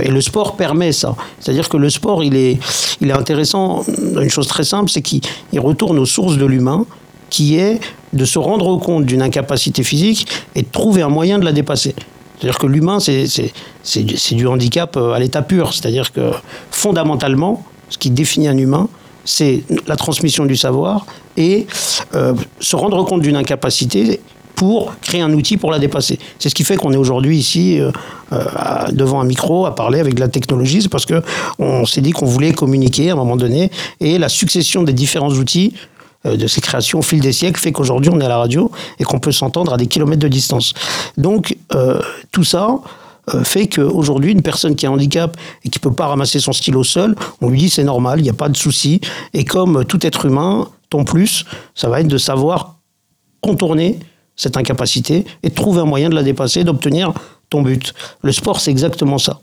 [0.00, 1.14] et le sport permet ça.
[1.40, 2.58] C'est-à-dire que le sport, il est,
[3.00, 5.20] il est intéressant, une chose très simple, c'est qu'il
[5.56, 6.86] retourne aux sources de l'humain,
[7.30, 7.80] qui est
[8.12, 11.94] de se rendre compte d'une incapacité physique et de trouver un moyen de la dépasser.
[12.38, 15.72] C'est-à-dire que l'humain, c'est du handicap à l'état pur.
[15.72, 16.32] C'est-à-dire que
[16.70, 18.88] fondamentalement, ce qui définit un humain,
[19.24, 21.06] c'est la transmission du savoir
[21.36, 21.66] et
[22.14, 24.20] euh, se rendre compte d'une incapacité
[24.54, 26.18] pour créer un outil pour la dépasser.
[26.38, 27.90] C'est ce qui fait qu'on est aujourd'hui ici euh,
[28.32, 28.44] euh,
[28.92, 31.22] devant un micro à parler avec de la technologie, c'est parce que
[31.58, 35.32] on s'est dit qu'on voulait communiquer à un moment donné et la succession des différents
[35.32, 35.74] outils
[36.24, 39.04] de ces créations au fil des siècles fait qu'aujourd'hui on est à la radio et
[39.04, 40.72] qu'on peut s'entendre à des kilomètres de distance.
[41.16, 41.56] Donc
[42.30, 42.78] tout ça,
[43.44, 46.82] fait qu'aujourd'hui, une personne qui a un handicap et qui peut pas ramasser son stylo
[46.82, 49.00] seul, on lui dit c'est normal, il n'y a pas de souci.
[49.32, 52.76] Et comme tout être humain, ton plus, ça va être de savoir
[53.40, 53.98] contourner
[54.36, 57.12] cette incapacité et trouver un moyen de la dépasser, d'obtenir
[57.50, 57.94] ton but.
[58.22, 59.40] Le sport, c'est exactement ça.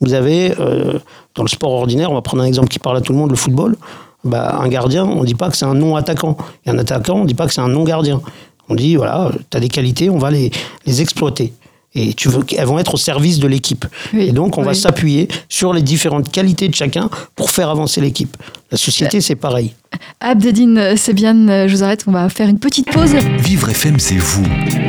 [0.00, 0.98] Vous avez, euh,
[1.34, 3.30] dans le sport ordinaire, on va prendre un exemple qui parle à tout le monde,
[3.30, 3.76] le football,
[4.24, 6.36] bah, un gardien, on ne dit pas que c'est un non-attaquant.
[6.64, 8.20] Et un attaquant, on ne dit pas que c'est un non-gardien.
[8.68, 10.50] On dit, voilà, tu as des qualités, on va les,
[10.84, 11.52] les exploiter
[11.96, 13.86] et tu veux qu'elles vont être au service de l'équipe.
[14.12, 18.36] et donc, on va s'appuyer sur les différentes qualités de chacun pour faire avancer l'équipe.
[18.70, 19.74] La société, c'est pareil.
[20.20, 23.14] Abdedine, c'est bien, je vous arrête, on va faire une petite pause.
[23.38, 24.44] Vivre FM, c'est vous.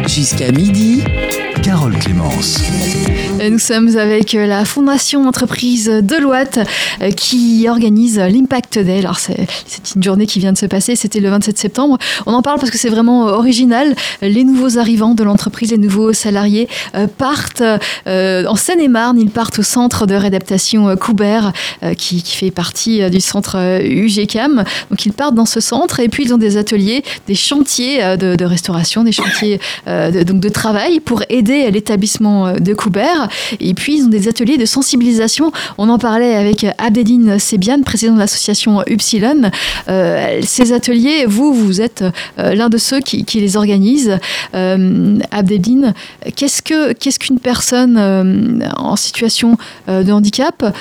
[0.08, 1.04] Jusqu'à midi.
[1.64, 2.60] Carole Clémence.
[3.40, 6.60] Nous sommes avec la Fondation Entreprise Deloitte
[7.02, 8.98] euh, qui organise l'Impact Day.
[9.00, 9.48] Alors, c'est
[9.96, 12.00] une journée qui vient de se passer, c'était le 27 septembre.
[12.26, 13.96] On en parle parce que c'est vraiment original.
[14.24, 17.62] Les nouveaux arrivants de l'entreprise, les nouveaux salariés euh, partent
[18.08, 19.20] euh, en Seine-et-Marne.
[19.20, 21.54] Ils partent au centre de réadaptation Coubert
[21.98, 24.64] qui, fait partie du centre UGCAM.
[24.90, 28.46] Donc, ils partent dans ce centre et puis ils ont des ateliers, des chantiers de,
[28.46, 33.27] restauration, des chantiers de, donc de travail pour aider l'établissement de Coubert.
[33.60, 35.52] Et puis, ils ont des ateliers de sensibilisation.
[35.78, 39.52] On en parlait avec Abdeline Sebiane, président de l'association Upsilon.
[39.90, 42.04] Euh, ces ateliers, vous, vous êtes
[42.40, 44.18] euh, l'un de ceux qui, les organisent.
[44.56, 45.18] Euh,
[46.36, 47.98] qu'est-ce que qu'est-ce qu'une personne
[48.78, 50.76] en situation de handicap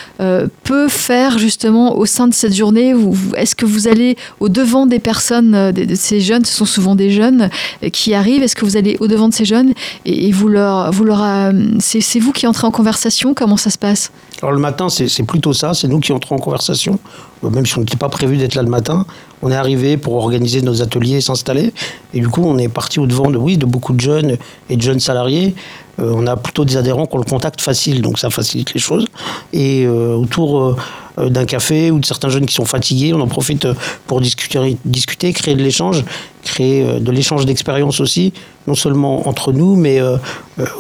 [0.65, 2.95] peut faire justement au sein de cette journée
[3.37, 6.45] Est-ce que vous allez au devant des personnes, de, ces jeunes?
[6.45, 7.51] Ce sont souvent des jeunes
[7.93, 8.43] qui arrivent.
[8.43, 9.73] Est-ce que vous allez au devant de ces jeunes
[10.05, 14.13] et, vous leur, vous leur, c'est vous qui entrez en conversation Comment ça se passe?
[14.43, 17.01] Alors le matin, c'est plutôt ça, c'est nous qui entrons en conversation,
[17.43, 19.07] euh, même si on n'était pas prévu d'être là le matin.
[19.43, 21.73] On est arrivé pour organiser nos ateliers s'installer.
[22.15, 24.37] Et du coup, on est parti au-devant de, oui, de beaucoup de jeunes
[24.71, 25.55] et de jeunes salariés.
[25.99, 28.81] Euh, on a plutôt des adhérents qui ont le contact facile, donc ça facilite les
[28.81, 29.07] choses.
[29.53, 30.77] Et autour
[31.17, 33.67] d'un café ou de certains jeunes qui sont fatigués, on en profite
[34.07, 36.05] pour discuter, discuter créer de l'échange,
[36.43, 38.33] créer de l'échange d'expérience aussi,
[38.67, 40.01] non seulement entre nous, mais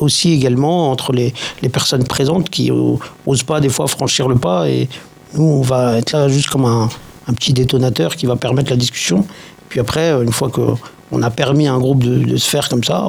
[0.01, 4.69] aussi également entre les, les personnes présentes qui n'osent pas des fois franchir le pas.
[4.69, 4.89] Et
[5.35, 6.89] nous, on va être là juste comme un,
[7.29, 9.27] un petit détonateur qui va permettre la discussion.
[9.69, 13.07] Puis après, une fois qu'on a permis à un groupe de, se faire comme ça,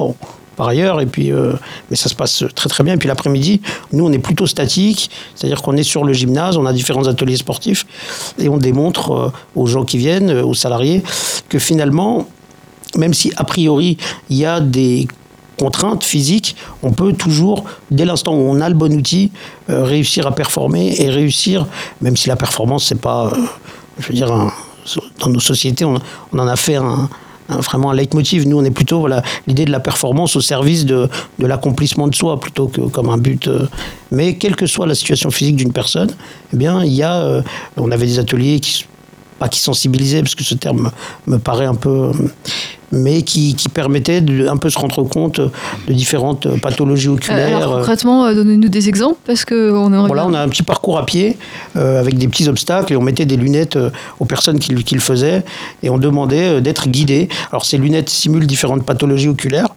[0.58, 1.52] par ailleurs, et puis, euh,
[1.88, 2.94] mais ça se passe très très bien.
[2.94, 6.66] Et puis l'après-midi, nous, on est plutôt statique, c'est-à-dire qu'on est sur le gymnase, on
[6.66, 7.86] a différents ateliers sportifs,
[8.38, 11.02] et on démontre euh, aux gens qui viennent, aux salariés,
[11.48, 12.26] que finalement,
[12.96, 13.96] même si a priori
[14.28, 15.06] il y a des
[15.58, 19.30] contraintes physiques, on peut toujours, dès l'instant où on a le bon outil,
[19.70, 21.66] euh, réussir à performer et réussir,
[22.00, 23.36] même si la performance, c'est pas, euh,
[23.98, 24.50] je veux dire,
[25.20, 26.00] dans nos sociétés, on,
[26.32, 27.08] en a fait un,
[27.48, 28.46] vraiment un leitmotiv.
[28.46, 29.06] Nous, on est plutôt
[29.46, 31.08] l'idée de la performance au service de,
[31.38, 33.48] l'accomplissement de soi plutôt que comme un but.
[33.48, 33.66] Euh.
[34.10, 36.10] mais quelle que soit la situation physique d'une personne,
[36.52, 37.42] eh bien, il y a,
[37.76, 38.84] on avait des ateliers qui
[39.38, 40.90] pas qui sensibilisaient, parce que ce terme
[41.26, 42.10] me paraît un peu
[42.92, 47.56] mais qui, qui permettait de un peu se rendre compte de différentes pathologies oculaires.
[47.56, 50.98] Alors, concrètement, euh, donnez-nous des exemples parce que on Voilà, on a un petit parcours
[50.98, 51.36] à pied
[51.76, 54.94] euh, avec des petits obstacles et on mettait des lunettes euh, aux personnes qui, qui,
[54.94, 55.44] le faisaient
[55.82, 57.28] et on demandait d'être guidés.
[57.50, 59.68] Alors ces lunettes simulent différentes pathologies oculaires.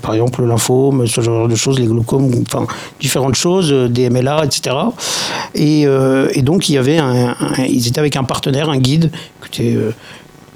[0.00, 2.66] par exemple le lymphome, ce genre de choses, les glaucomes, enfin
[3.00, 4.76] différentes choses, des MLA, etc.
[5.54, 9.10] Et, et donc il y avait un, ils étaient avec un partenaire, un guide,
[9.50, 9.78] qui était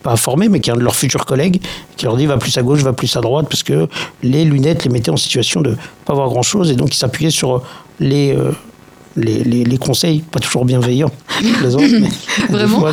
[0.07, 1.61] pas formé, mais qui est un de leurs futurs collègues,
[1.97, 3.88] qui leur dit va plus à gauche, va plus à droite, parce que
[4.23, 7.64] les lunettes les mettaient en situation de pas voir grand-chose, et donc ils s'appuyaient sur
[7.99, 8.53] les, euh,
[9.16, 11.11] les, les, conseils, pas toujours bienveillants,
[12.49, 12.85] Vraiment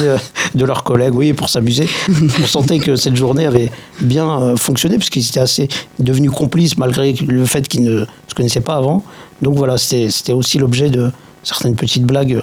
[0.56, 1.88] de, leurs collègues, oui, pour s'amuser.
[2.43, 3.69] On sentait que cette journée avait
[4.02, 5.67] bien euh, fonctionné, parce qu'ils étaient assez
[5.99, 9.04] devenus complices, malgré le fait qu'ils ne se connaissaient pas avant.
[9.43, 11.12] Donc voilà, c'était aussi l'objet de
[11.43, 12.41] certaines petites blagues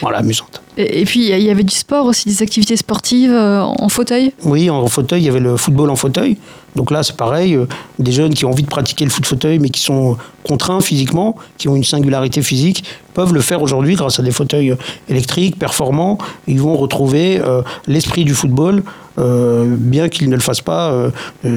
[0.00, 0.63] voilà, amusante.
[0.76, 4.32] Et, puis, il y avait du sport aussi, des activités sportives euh, en fauteuil?
[4.44, 6.36] Oui, en fauteuil, il y avait le football en fauteuil.
[6.74, 7.66] Donc là, c'est pareil, euh,
[8.00, 11.36] des jeunes qui ont envie de pratiquer le foot fauteuil, mais qui sont contraints physiquement,
[11.58, 12.84] qui ont une singularité physique,
[13.14, 14.74] peuvent le faire aujourd'hui grâce à des fauteuils
[15.08, 16.18] électriques, performants.
[16.48, 18.82] Ils vont retrouver euh, l'esprit du football,
[19.16, 20.92] bien qu'ils ne le fassent pas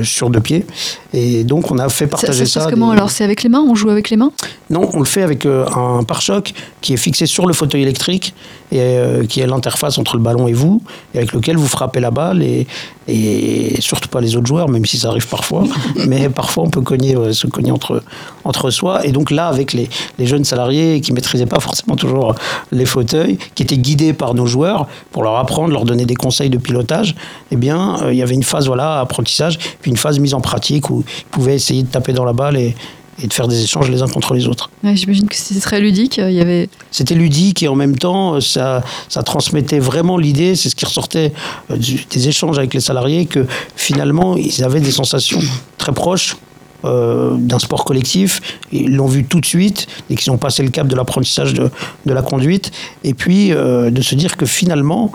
[0.03, 0.63] sur deux pieds.
[1.11, 2.61] Et donc, on a fait partager ça.
[2.61, 3.65] ça comment Alors, c'est avec les mains?
[3.67, 4.31] On joue avec les mains?
[4.69, 8.35] Non, on le fait avec un pare-choc qui est fixé sur le fauteuil électrique
[8.71, 10.81] et euh, qui est l'interface entre le ballon et vous,
[11.13, 12.67] et avec lequel vous frappez la balle et,
[13.07, 15.63] et surtout pas les autres joueurs, même si ça arrive parfois.
[16.07, 18.03] mais parfois on peut cogner, se cogner entre,
[18.43, 19.05] entre soi.
[19.05, 19.89] Et donc là, avec les,
[20.19, 22.35] les jeunes salariés qui maîtrisaient pas forcément toujours
[22.71, 26.49] les fauteuils, qui étaient guidés par nos joueurs pour leur apprendre, leur donner des conseils
[26.49, 27.15] de pilotage,
[27.51, 30.41] eh bien, euh, il y avait une phase voilà apprentissage, puis une phase mise en
[30.41, 32.75] pratique où ils pouvaient essayer de taper dans la balle et,
[33.21, 34.69] et de faire des échanges les uns contre les autres.
[34.83, 36.17] J'imagine que c'était très ludique.
[36.17, 36.69] Il y avait...
[36.91, 41.33] C'était ludique et en même temps, ça, ça transmettait vraiment l'idée, c'est ce qui ressortait
[41.71, 41.77] euh,
[42.11, 45.39] des échanges avec les salariés, que finalement, ils avaient des sensations
[45.77, 46.37] très proches
[46.85, 48.39] euh, d'un sport collectif.
[48.71, 51.71] Ils l'ont vu tout de suite et qu'ils ont passé le cap de l'apprentissage de,
[52.05, 52.71] de, la conduite.
[53.03, 55.11] Et puis euh, de se dire que finalement,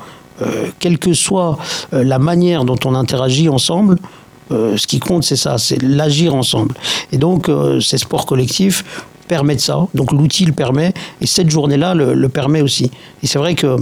[0.80, 1.56] quelle que soit
[1.92, 3.98] la manière dont on interagit ensemble,
[4.50, 6.74] euh, ce qui compte, c'est ça, c'est l'agir ensemble.
[7.11, 8.85] Et donc, euh, ces sports collectifs
[9.28, 9.87] permettent ça.
[9.94, 12.90] Donc, l'outil le permet, et cette journée-là le, permet aussi.
[13.22, 13.76] Et c'est vrai que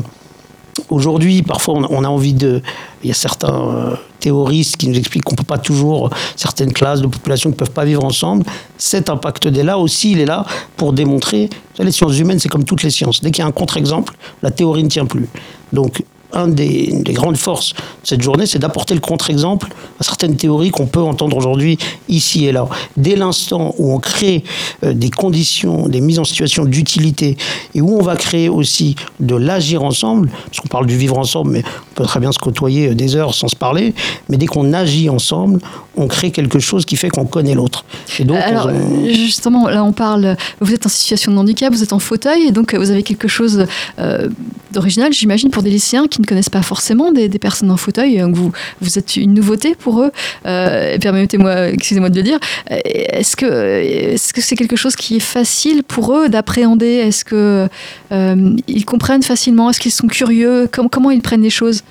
[0.89, 2.63] aujourd'hui, parfois, on, a envie de.
[3.03, 6.73] Il y a certains euh, théoristes qui nous expliquent qu'on ne peut pas toujours, certaines
[6.73, 8.45] classes de population ne peuvent pas vivre ensemble.
[8.77, 10.47] Cet impact est là aussi, il est là
[10.77, 11.49] pour démontrer.
[11.79, 13.23] Les sciences humaines, c'est comme toutes les sciences.
[13.23, 15.29] Dès qu'il y a un contre-exemple, la théorie ne tient plus.
[15.73, 20.37] Donc, un des, des, grandes forces de cette journée, c'est d'apporter le contre-exemple à certaines
[20.37, 22.69] théories qu'on peut entendre aujourd'hui ici et là.
[22.97, 24.45] Dès l'instant où on crée
[24.85, 27.37] euh, des conditions, des mises en situation d'utilité,
[27.75, 31.51] et où on va créer aussi de l'agir ensemble, parce qu'on parle du vivre ensemble,
[31.53, 31.63] mais
[31.93, 33.95] on peut très bien se côtoyer euh, des heures sans se parler,
[34.29, 35.61] mais dès qu'on agit ensemble,
[36.01, 37.85] on crée quelque chose qui fait qu'on connaît l'autre.
[38.19, 38.71] Et donc, Alors,
[39.09, 42.53] justement, là on parle, vous êtes en situation de handicap, vous êtes en fauteuil, et
[42.53, 43.67] donc vous avez quelque chose
[43.99, 44.29] euh,
[44.73, 48.23] d'original, j'imagine, pour des lycéens qui ne connaissent pas forcément des, personnes en fauteuil.
[48.33, 50.11] Vous, vous êtes une nouveauté pour eux.
[50.47, 52.39] Euh, permettez-moi, excusez-moi de le dire.
[52.69, 56.87] Est-ce que c'est quelque chose qui est facile pour eux d'appréhender?
[56.87, 57.69] Est-ce que
[58.13, 59.71] euh, ils comprennent facilement?
[59.71, 60.69] Est-ce qu'ils sont curieux?
[60.71, 61.83] Comment, comment ils prennent les choses?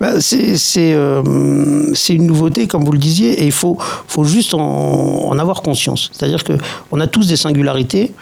[0.00, 1.22] Bah, c'est, c'est, euh,
[2.08, 3.76] une nouveauté, comme vous le disiez, il faut,
[4.06, 6.10] faut juste en, en avoir conscience.
[6.12, 6.54] C'est-à-dire que
[6.90, 8.12] on a tous des singularités.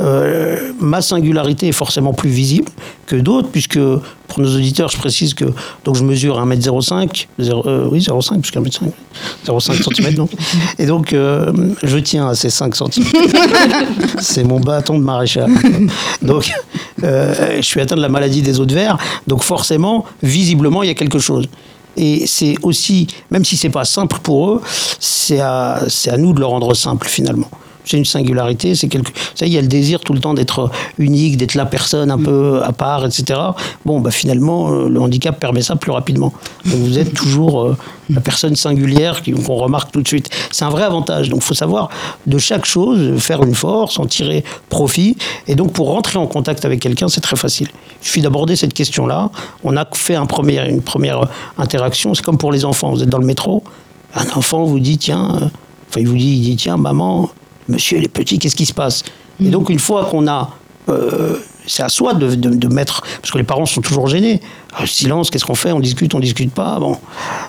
[0.00, 2.70] Euh, ma singularité est forcément plus visible
[3.06, 3.78] que d'autres, puisque
[4.28, 5.44] pour nos auditeurs, je précise que
[5.84, 8.90] donc je mesure 1m05, 0, euh, oui 0,5 puisque 1m5,
[9.46, 10.30] 0,5 cm donc.
[10.78, 13.04] Et donc euh, je tiens à ces 5 cm.
[14.18, 15.50] C'est mon bâton de maréchal.
[16.22, 16.50] Donc
[17.04, 20.88] euh, je suis atteint de la maladie des os de verre, donc forcément, visiblement, il
[20.88, 21.48] y a quelque chose.
[21.96, 24.62] Et c'est aussi, même si c'est pas simple pour eux,
[25.00, 27.48] c'est à, c'est à nous de le rendre simple finalement.
[27.86, 29.12] C'est une singularité, c'est quelque.
[29.34, 32.18] Ça, il y a le désir tout le temps d'être unique, d'être la personne un
[32.18, 33.40] peu à part, etc.
[33.84, 36.32] Bon, bah finalement, euh, le handicap permet ça plus rapidement.
[36.64, 37.76] Donc vous êtes toujours euh,
[38.10, 40.28] la personne singulière qu'on remarque tout de suite.
[40.50, 41.28] C'est un vrai avantage.
[41.28, 41.88] Donc il faut savoir
[42.26, 45.16] de chaque chose faire une force, en tirer profit.
[45.46, 47.68] Et donc pour rentrer en contact avec quelqu'un, c'est très facile.
[48.02, 49.30] Il suffit d'aborder cette question-là.
[49.62, 52.14] On a fait un premier, une première interaction.
[52.14, 52.90] C'est comme pour les enfants.
[52.90, 53.62] Vous êtes dans le métro.
[54.14, 55.46] Un enfant vous dit tiens, euh,
[55.88, 57.30] enfin il vous dit, il dit tiens maman,
[57.68, 59.02] monsieur il est petit, qu'est-ce qui se passe
[59.44, 60.50] Et donc une fois qu'on a
[60.88, 64.40] euh, c'est à soi de, de- de mettre, parce que les parents sont toujours gênés.
[64.72, 65.72] Ah, silence, qu'est-ce qu'on fait?
[65.72, 66.78] On discute, on discute pas.
[66.78, 66.96] Bon,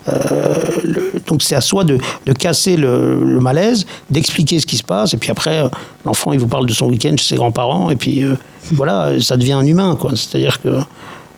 [0.09, 4.75] Euh, le- donc c'est à soi de, de casser le, le malaise, d'expliquer ce qui
[4.77, 5.69] se passe, et puis après euh,
[6.03, 8.33] l'enfant il vous parle de son week-end chez ses grands-parents, et puis euh,
[8.71, 10.11] voilà, ça devient un humain, quoi.
[10.15, 10.79] C'est-à-dire que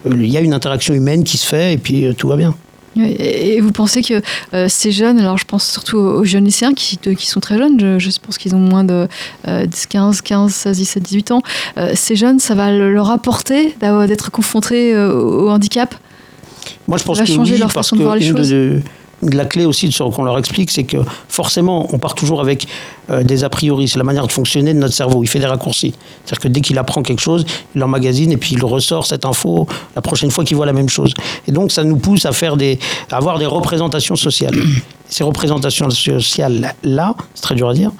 [0.10, 2.56] il y a une interaction humaine qui se fait, et puis tout va bien.
[2.97, 4.21] Et vous pensez que
[4.54, 7.39] euh, ces jeunes, alors je pense surtout aux aux jeunes lycéens qui, de- qui sont
[7.39, 9.08] très jeunes, je, je pense qu'ils ont moins de
[9.47, 11.41] euh, 10, 15, 15, 16, 17, 18 ans,
[11.78, 15.93] euh, ces jeunes, ça va le- leur apporter d'être confrontés euh, au handicap?
[16.88, 18.49] Moi, je pense va que changer oui, leur parce façon de voir les choses?
[18.49, 18.82] de
[19.21, 22.67] la clé aussi de ce qu'on leur explique, c'est que forcément, on part toujours avec
[23.10, 23.88] euh, des a priori.
[23.88, 25.23] C'est la manière de fonctionner de notre cerveau.
[25.23, 25.93] Il fait des raccourcis.
[26.25, 29.67] C'est-à-dire que dès qu'il apprend quelque chose, il l'emmagasine et puis il ressort cette info
[29.95, 31.13] la prochaine fois qu'il voit la même chose.
[31.47, 32.79] Et donc, ça nous pousse à faire des,
[33.12, 34.55] à avoir des représentations sociales.
[35.10, 37.91] Ces représentations sociales là, c'est très dur à dire.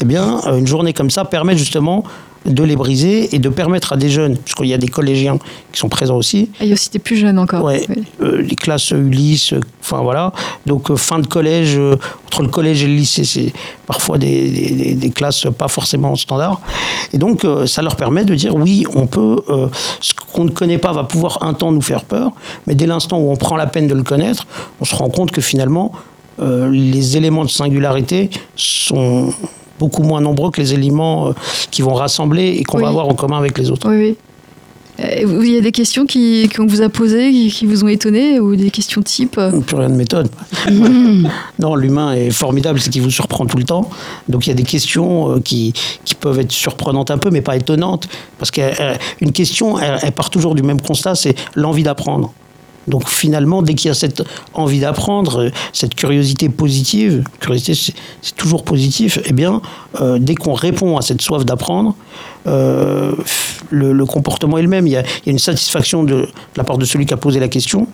[0.00, 2.04] Eh bien, euh, une journée comme ça permet justement
[2.46, 5.38] de les briser et de permettre à des jeunes, puisqu'il y a des collégiens
[5.72, 7.64] qui sont présents aussi, Ah, Il y a aussi des plus jeunes encore.
[7.64, 8.04] Ouais, Oui.
[8.20, 10.32] euh, les classes Ulysse, enfin voilà.
[10.66, 13.52] Donc euh, fin de collège, euh, entre le collège et le lycée, c'est
[13.86, 16.60] parfois des, des- des- classes pas forcément standards.
[17.12, 19.36] Et donc ça leur permet de dire oui, on peut,
[20.00, 22.32] ce qu'on ne connaît pas va pouvoir un temps nous faire peur,
[22.66, 24.46] mais dès l'instant où on prend la peine de le connaître,
[24.80, 25.92] on se rend compte que finalement
[26.40, 29.32] euh, les éléments de singularité sont
[29.78, 31.32] beaucoup moins nombreux que les éléments euh,
[31.70, 32.82] qui vont rassembler et qu'on Oui.
[32.84, 33.88] va avoir en commun avec les autres.
[33.90, 34.16] Oui, oui.
[35.00, 37.88] Euh, Il y a des questions qui- qu'on vous a posées, qui, qui vous ont
[37.88, 40.28] étonné, ou des questions type euh, Plus rien de méthode.
[41.58, 43.90] non, l'humain est formidable, c'est qu'il vous surprend tout le temps.
[44.28, 45.72] Donc il y a des questions qui,
[46.04, 48.08] qui peuvent être surprenantes un peu, mais pas étonnantes.
[48.38, 52.32] Parce qu'une question, elle, elle part toujours du même constat, c'est l'envie d'apprendre.
[52.88, 58.36] Donc finalement, dès qu'il y a cette envie d'apprendre, euh, cette curiosité positive, curiosité c'est-
[58.36, 59.62] toujours positif, eh bien,
[60.00, 61.94] euh, dès qu'on répond à cette soif d'apprendre,
[62.46, 63.12] euh,
[63.70, 64.86] le, comportement est le même.
[64.86, 67.86] Il y a, une satisfaction de, la part de celui qui a posé la question,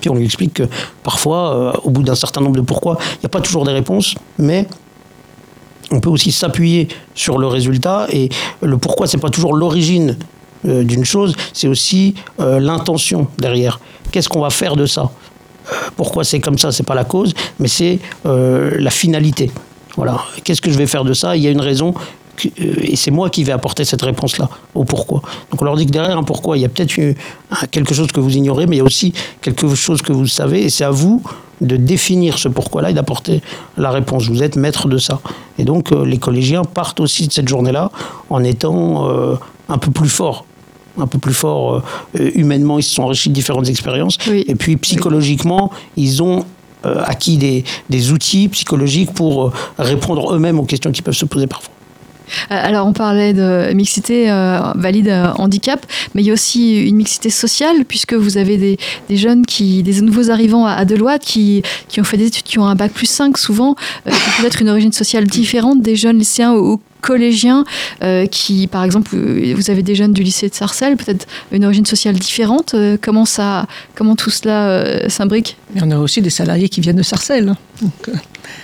[0.00, 0.64] puis on lui explique que
[1.02, 4.14] parfois, au bout d'un certain nombre de pourquoi, il n'y a pas toujours des réponses,
[4.38, 4.66] mais
[5.90, 8.28] on peut aussi s'appuyer sur le résultat et
[8.60, 10.16] le pourquoi, c'est pas toujours l'origine
[10.66, 13.80] euh, d'une chose, c'est aussi euh, l'intention derrière.
[14.10, 15.10] Qu'est-ce qu'on va faire de ça?
[15.68, 19.50] Euh, Pourquoi c'est comme ça, c'est pas la cause, mais c'est la finalité.
[19.96, 20.20] Voilà.
[20.44, 21.36] Qu'est-ce que je vais faire de ça?
[21.36, 21.94] Il y a une raison.
[22.58, 25.22] Et c'est moi qui vais apporter cette réponse-là au pourquoi.
[25.50, 26.94] Donc on leur dit que derrière un pourquoi, il y a peut-être
[27.70, 30.64] quelque chose que vous ignorez, mais il y a aussi quelque chose que vous savez,
[30.64, 31.22] et c'est à vous
[31.62, 33.40] de définir ce pourquoi-là et d'apporter
[33.78, 34.28] la réponse.
[34.28, 35.20] Vous êtes maître de ça.
[35.58, 37.90] Et donc les collégiens partent aussi de cette journée-là
[38.28, 39.08] en étant
[39.68, 40.45] un peu plus forts.
[40.98, 41.82] Un peu plus forts
[42.18, 44.18] euh, humainement, ils se sont enrichis de différentes expériences.
[44.28, 44.44] Oui.
[44.48, 46.44] Et puis psychologiquement, ils ont
[46.84, 51.26] euh, acquis des, des outils psychologiques pour euh, répondre eux-mêmes aux questions qui peuvent se
[51.26, 51.72] poser parfois.
[52.50, 56.96] Alors, on parlait de mixité euh, valide euh, handicap, mais il y a aussi une
[56.96, 58.78] mixité sociale, puisque vous avez des,
[59.08, 62.44] des jeunes, qui, des nouveaux arrivants à, à Deloitte qui, qui ont fait des études,
[62.44, 65.82] qui ont un bac plus 5 souvent, euh, qui ont peut-être une origine sociale différente
[65.82, 67.64] des jeunes lycéens ou collégiens,
[68.02, 71.64] euh, qui, par exemple, euh, vous avez des jeunes du lycée de Sarcelles, peut-être une
[71.64, 72.74] origine sociale différente.
[72.74, 75.56] Euh, comment, ça, comment tout cela s'imbrique?
[75.80, 77.48] On a aussi des salariés qui viennent de Sarcelles.
[77.50, 77.56] hein.
[77.82, 78.16] Donc,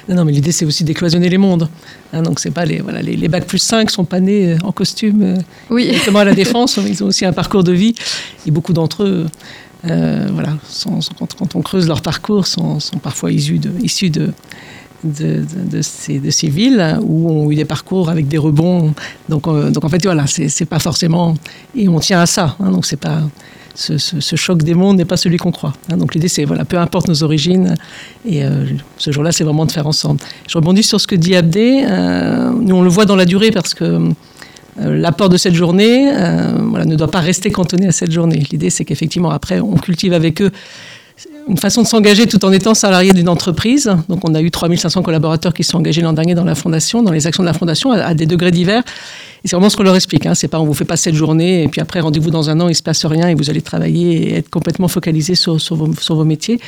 [0.09, 1.69] non, non, mais l'idée, c'est aussi décloisonner les mondes.
[2.13, 4.59] Hein, donc, c'est pas les, voilà, les, les bacs plus 5 sont pas nés euh,
[4.65, 5.37] en costume euh,
[5.71, 6.79] Oui, directement à la défense.
[6.87, 7.95] Ils ont aussi un parcours de vie.
[8.47, 9.27] Et beaucoup d'entre eux,
[9.91, 13.71] euh, voilà, sont- sont- quand, quand on creuse leur parcours, sont, sont parfois issus de,
[13.83, 14.33] issus de,
[15.05, 18.95] de, de, ces, villes où ont eu des parcours avec des rebonds.
[19.29, 21.35] Donc, euh, donc en fait, voilà, c'est pas forcément.
[21.75, 22.57] Et on tient à ça.
[22.61, 23.21] Hein, donc c'est pas.
[23.75, 23.97] Ce,
[24.37, 25.73] choc des mondes n'est pas celui qu'on croit.
[25.91, 27.75] Hein, donc l'idée, c'est, voilà, peu importe nos origines,
[28.27, 28.67] et euh,
[28.99, 30.21] ce jour-là, c'est vraiment de faire ensemble.
[30.47, 31.83] Je rebondis sur ce que dit Abdé.
[31.89, 34.11] Euh, nous, on le voit dans la durée parce que
[34.77, 36.11] l'apport de cette journée
[36.69, 38.43] voilà, ne doit pas rester cantonné à cette journée.
[38.51, 40.51] L'idée, c'est qu'effectivement, après, on cultive avec eux
[41.49, 43.95] une façon de s'engager tout en étant salarié d'une entreprise.
[44.09, 47.03] Donc, on a eu 3500 collaborateurs qui se sont engagés l'an dernier dans la fondation,
[47.03, 48.83] dans les actions de la fondation, à, des degrés divers.
[49.45, 50.27] Et c'est vraiment ce qu'on leur explique.
[50.27, 50.35] Hein.
[50.35, 52.69] C'est pas on vous fait pas cette journée et puis après rendez-vous dans un an,
[52.69, 56.25] il se passe rien et vous allez travailler et être complètement focalisé sur, sur vos
[56.25, 56.61] métiers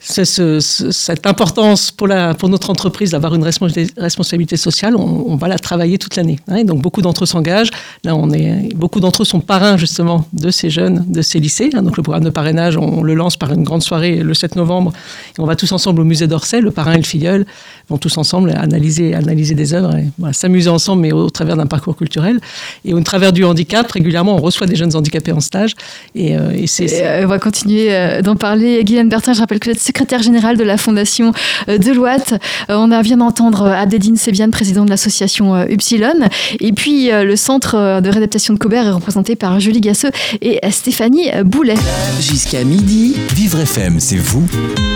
[0.00, 5.36] c'est ce, cette importance pour, la, pour notre entreprise d'avoir une responsabilité sociale, on, on,
[5.36, 6.38] va la travailler toute l'année.
[6.46, 7.70] Hein, donc beaucoup d'entre eux s'engagent.
[8.04, 11.70] Là, on est, beaucoup d'entre eux sont parrains justement de ces jeunes, de ces lycées.
[11.74, 14.34] Hein, donc le programme de parrainage, on, on, le lance par une grande soirée le
[14.34, 14.92] 7 novembre.
[15.36, 17.44] Et on va tous ensemble au musée d'Orsay, le parrain et le filleul
[17.88, 21.56] vont tous ensemble analyser, analyser des œuvres, et voilà, s'amuser ensemble, mais au, au travers
[21.56, 22.40] d'un parcours culturel.
[22.84, 25.74] Et au travers du handicap, régulièrement, on reçoit des jeunes handicapés en stage.
[26.14, 28.82] Et, euh, et c'est, euh, on va continuer euh, d'en parler.
[28.84, 31.32] Guylaine Bertin, je rappelle que vous êtes secrétaire générale de la Fondation
[31.66, 32.34] Deloitte.
[32.68, 36.28] On vient d'entendre Abdedine Sebiane, président de l'association Upsilon.
[36.60, 40.10] Et puis, le centre de réadaptation de Cobert est représenté par Julie Gasseux
[40.42, 41.76] et Stéphanie Boulet.
[42.20, 43.16] Jusqu'à midi.
[43.34, 44.46] Vivre FM, c'est vous,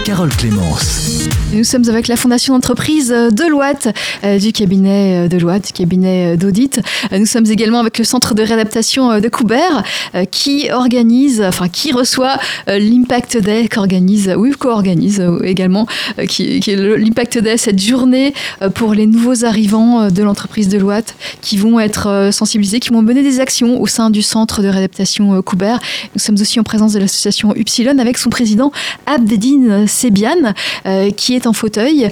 [0.05, 1.28] Carole Clémence.
[1.55, 3.88] Nous sommes avec la Fondation d'entreprise Deloitte,
[4.40, 6.80] du cabinet Deloitte, du cabinet d'audit.
[7.12, 9.84] Nous sommes également avec le centre de réadaptation de Coubert,
[10.30, 12.36] qui organise, enfin, qui reçoit
[12.66, 14.51] l'Impact Day, qu'organise, oui,
[14.83, 15.87] co-organise également,
[16.28, 18.35] qui, qui est l'Impact Day, cette journée
[18.74, 23.41] pour les nouveaux arrivants de l'entreprise Deloitte, qui vont être sensibilisés, qui vont mener des
[23.41, 25.80] actions au sein du centre de réadaptation Coubert.
[26.14, 28.72] Nous sommes aussi en présence de l'association Upsilon avec son président
[29.07, 30.55] Abdedine Sebiane,
[31.16, 32.11] qui est en fauteuil,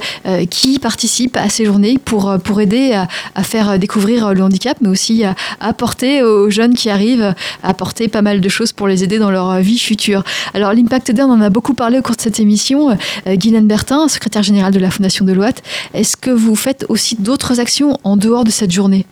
[0.49, 4.89] qui participe à ces journées pour, pour aider à, à faire découvrir le handicap, mais
[4.89, 9.03] aussi à apporter aux jeunes qui arrivent, à apporter pas mal de choses pour les
[9.03, 10.23] aider dans leur vie future.
[10.53, 12.60] Alors l'Impact Day, on en a beaucoup parlé au cours de cette émission.
[12.71, 15.61] Euh, Guylaine Bertin, secrétaire générale de la Fondation Deloitte,
[15.93, 19.05] est-ce que vous faites aussi d'autres actions en dehors de cette journée?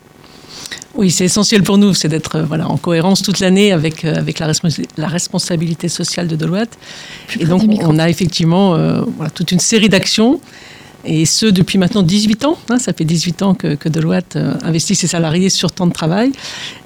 [0.96, 4.40] Oui, c'est essentiel pour nous, c'est d'être voilà, en cohérence toute l'année avec, euh, avec
[4.40, 6.78] la, respons la, responsabilité sociale de Deloitte.
[7.40, 10.42] Et donc, on a effectivement euh, voilà, toute une série d'actions
[11.06, 12.58] et ce depuis maintenant 18 ans.
[12.70, 15.94] Hein, ça fait 18 ans que, que Deloitte euh, investit ses salariés sur temps de
[15.94, 16.32] travail.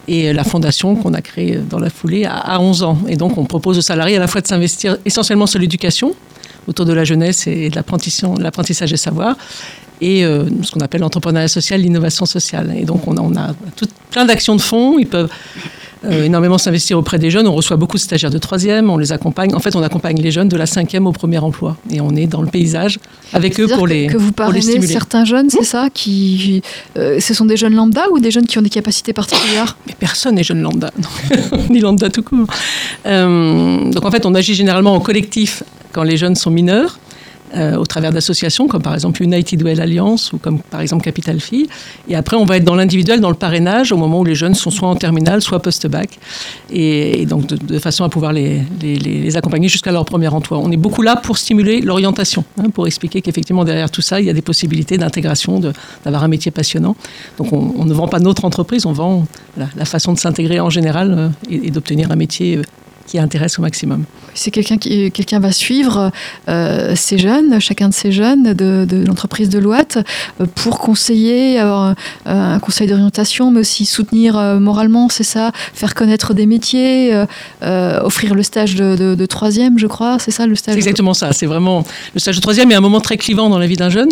[0.08, 2.98] Et la fondation qu'on a créée dans la foulée a, a 11 ans.
[3.08, 6.14] Et donc on propose aux salariés à la fois de s'investir essentiellement sur l'éducation,
[6.68, 9.36] autour de la jeunesse et de l'apprentissage des savoirs,
[10.04, 12.74] et euh, ce qu'on appelle l'entrepreneuriat social, l'innovation sociale.
[12.78, 15.00] Et donc on a, on a tout, plein d'actions de fonds.
[15.00, 15.30] Ils peuvent
[16.04, 17.48] euh, énormément s'investir auprès des jeunes.
[17.48, 19.56] On reçoit beaucoup de stagiaires de troisième, on les accompagne.
[19.56, 21.78] En fait, on accompagne les jeunes de la cinquième au premier emploi.
[21.90, 23.00] Et on est dans le paysage
[23.32, 26.62] avec eux pour les Que vous parrainez certains jeunes, c'est ça qui,
[26.98, 29.78] euh, Ce sont des jeunes lambda ou des jeunes qui ont des capacités particulières?
[29.88, 30.92] Mais personne n'est jeune lambda,
[31.70, 32.48] ni lambda tout court.
[33.06, 37.00] Donc en fait, on agit généralement en collectif quand les jeunes sont mineurs
[37.56, 41.40] euh, au travers d'associations comme par exemple United Well Alliance ou comme par exemple Capital
[41.40, 41.68] Fille.
[42.10, 44.56] Et après, on va être dans l'individuel, dans le parrainage, au moment où les jeunes
[44.56, 46.18] sont soit en terminale, soit post-bac.
[46.72, 50.58] Et, donc, de, façon à pouvoir les, accompagner jusqu'à leur premier emploi.
[50.58, 54.26] On est beaucoup là pour stimuler l'orientation, hein, pour expliquer qu'effectivement, derrière tout ça, il
[54.26, 55.62] y a des possibilités d'intégration,
[56.04, 56.96] d'avoir un métier passionnant.
[57.38, 59.28] Donc, on, ne vend pas notre entreprise, on vend
[59.58, 62.62] la, façon de s'intégrer en général euh, et, et d'obtenir un métier
[63.08, 64.06] qui intéresse au maximum.
[64.34, 66.12] C'est quelqu'un qui quelqu'un va suivre
[66.50, 69.98] euh, ces jeunes, chacun de ces jeunes de, de l'entreprise de Loite
[70.42, 75.94] euh, pour conseiller, avoir euh, un conseil d'orientation, mais aussi soutenir moralement, c'est ça, faire
[75.94, 77.14] connaître des métiers,
[77.64, 80.74] euh, offrir le stage de, de, de troisième, je crois, c'est ça le stage.
[80.74, 81.32] C'est exactement ça.
[81.34, 81.84] C'est vraiment
[82.14, 84.10] le stage de troisième est un moment très clivant dans la vie d'un jeune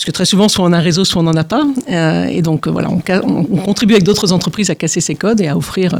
[0.00, 1.62] parce que très souvent, soit on a un réseau, soit on n'en a pas.
[1.90, 5.42] Euh, et donc, voilà, on, on, on contribue avec d'autres entreprises à casser ces codes
[5.42, 5.94] et à offrir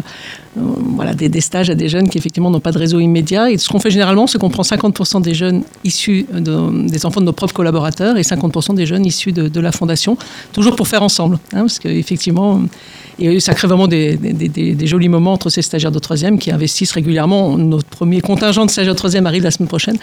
[0.57, 0.61] euh,
[0.97, 3.51] voilà, des, stages à des jeunes qui, effectivement, n'ont pas de réseau immédiat.
[3.51, 7.21] Et ce qu'on fait généralement, c'est qu'on prend 50% des jeunes issus de, des enfants
[7.21, 10.17] de nos propres collaborateurs et 50% des jeunes issus de, de, la fondation,
[10.55, 11.39] toujours pour faire ensemble.
[11.53, 12.63] Hein, parce qu'effectivement,
[13.21, 16.39] et ça crée vraiment des, des, des, des, jolis moments entre ces stagiaires de troisième
[16.39, 17.57] qui investissent régulièrement.
[17.59, 19.97] Notre premier contingent de stagiaires de troisième arrive la semaine prochaine.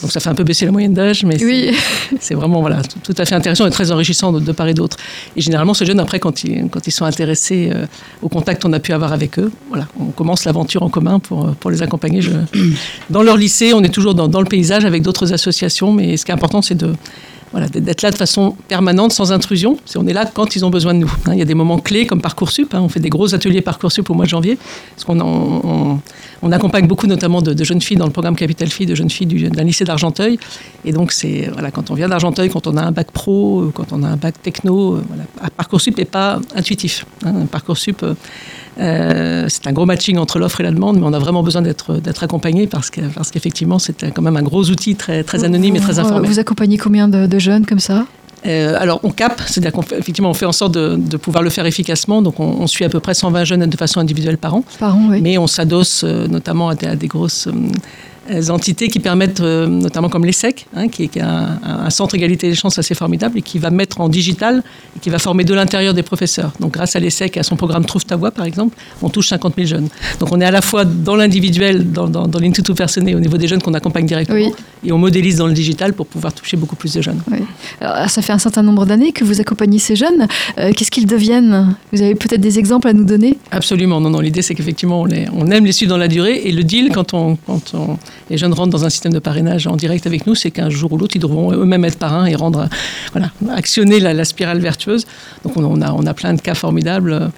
[0.00, 1.72] Donc ça fait un peu baisser la moyenne d'âge, mais oui.
[2.20, 4.74] c'est vraiment voilà, tout, tout, à fait intéressant et très enrichissant de, de part et
[4.74, 4.96] d'autre.
[5.36, 7.86] Et généralement, ces jeunes, après, quand ils, quand ils sont intéressés euh,
[8.22, 11.54] au contact qu'on a pu avoir avec eux, voilà, on commence l'aventure en commun pour,
[11.56, 12.22] pour les accompagner.
[12.22, 12.30] Je...
[13.10, 16.24] Dans leur lycée, on est toujours dans, dans le paysage avec d'autres associations, mais ce
[16.24, 16.94] qui est important, c'est de
[17.52, 19.76] voilà, d'être là de façon permanente, sans intrusion.
[19.96, 21.12] On est là quand ils ont besoin de nous.
[21.26, 21.32] Hein.
[21.34, 22.74] Il y a des moments clés comme Parcoursup.
[22.74, 22.80] Hein.
[22.82, 24.58] On fait des gros ateliers Parcoursup au mois de janvier.
[24.94, 26.00] Parce qu'on on,
[26.42, 29.50] on, accompagne beaucoup notamment de, jeunes filles dans le programme Capital Filles, de jeunes filles
[29.50, 30.38] d'un lycée d'Argenteuil.
[30.84, 33.92] Et donc, c'est voilà, quand on vient d'Argenteuil, quand on a un bac pro, quand
[33.92, 35.24] on a un bac techno, euh, voilà.
[35.56, 37.04] Parcoursup n'est pas intuitif.
[37.24, 37.46] Hein.
[37.50, 38.14] Parcoursup, euh,
[38.78, 41.62] euh, c'est un gros matching entre l'offre et la demande, mais on a vraiment besoin
[41.62, 45.80] d'être accompagné parce qu'effectivement, parce c'est quand même un gros outil très, très anonyme et
[45.80, 46.30] très informel.
[46.30, 48.06] Vous accompagnez combien de, jeunes comme ça
[48.44, 52.22] euh, alors, on cap, c'est-à-dire qu'effectivement, on fait en sorte de, pouvoir le faire efficacement.
[52.22, 54.64] Donc, on, suit à peu près 120 jeunes de façon individuelle par an.
[54.80, 55.20] Par an, oui.
[55.22, 57.48] Mais on s'adosse euh, notamment à des, grosses
[58.50, 62.78] entités qui permettent, euh, notamment comme l'ESSEC, hein, qui, est, un, centre égalité des chances
[62.78, 64.62] assez formidable et qui va mettre en digital
[64.96, 66.52] et qui va former de l'intérieur des professeurs.
[66.60, 69.28] Donc grâce à l'ESSEC et à son programme Trouve ta voix, par exemple, on touche
[69.28, 69.88] 50 000 jeunes.
[70.20, 73.36] Donc on est à la fois dans l'individuel, dans, dans, dans l'institut personnel au niveau
[73.36, 74.52] des jeunes qu'on accompagne directement,
[74.84, 77.20] et on modélise dans le digital pour pouvoir toucher beaucoup plus de jeunes.
[77.80, 80.26] Alors, ça fait un certain nombre d'années que vous accompagnez ces jeunes.
[80.58, 81.76] Euh, qu'est-ce qu'ils deviennent?
[81.92, 83.38] Vous avez peut-être des exemples à nous donner?
[83.50, 84.00] Absolument.
[84.00, 84.20] Non, non.
[84.20, 86.42] L'idée, c'est qu'effectivement, on, on, aime les suivre dans la durée.
[86.44, 87.98] Et le deal, quand on, quand on
[88.32, 90.90] les jeunes rentrent dans un système de parrainage en direct avec nous, c'est qu'un jour
[90.94, 92.66] ou l'autre, ils devront eux-mêmes être parrains et rendre,
[93.12, 95.06] voilà, actionner la, spirale vertueuse.
[95.44, 97.30] Donc on, a, on a plein de cas formidables.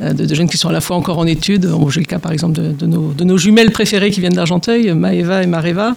[0.00, 1.68] Euh, de, jeunes qui sont à la fois encore en études.
[1.90, 5.42] J'ai le cas par exemple de, nos, de, nos, jumelles préférées qui viennent d'Argenteuil, Maeva
[5.42, 5.96] et Mareva,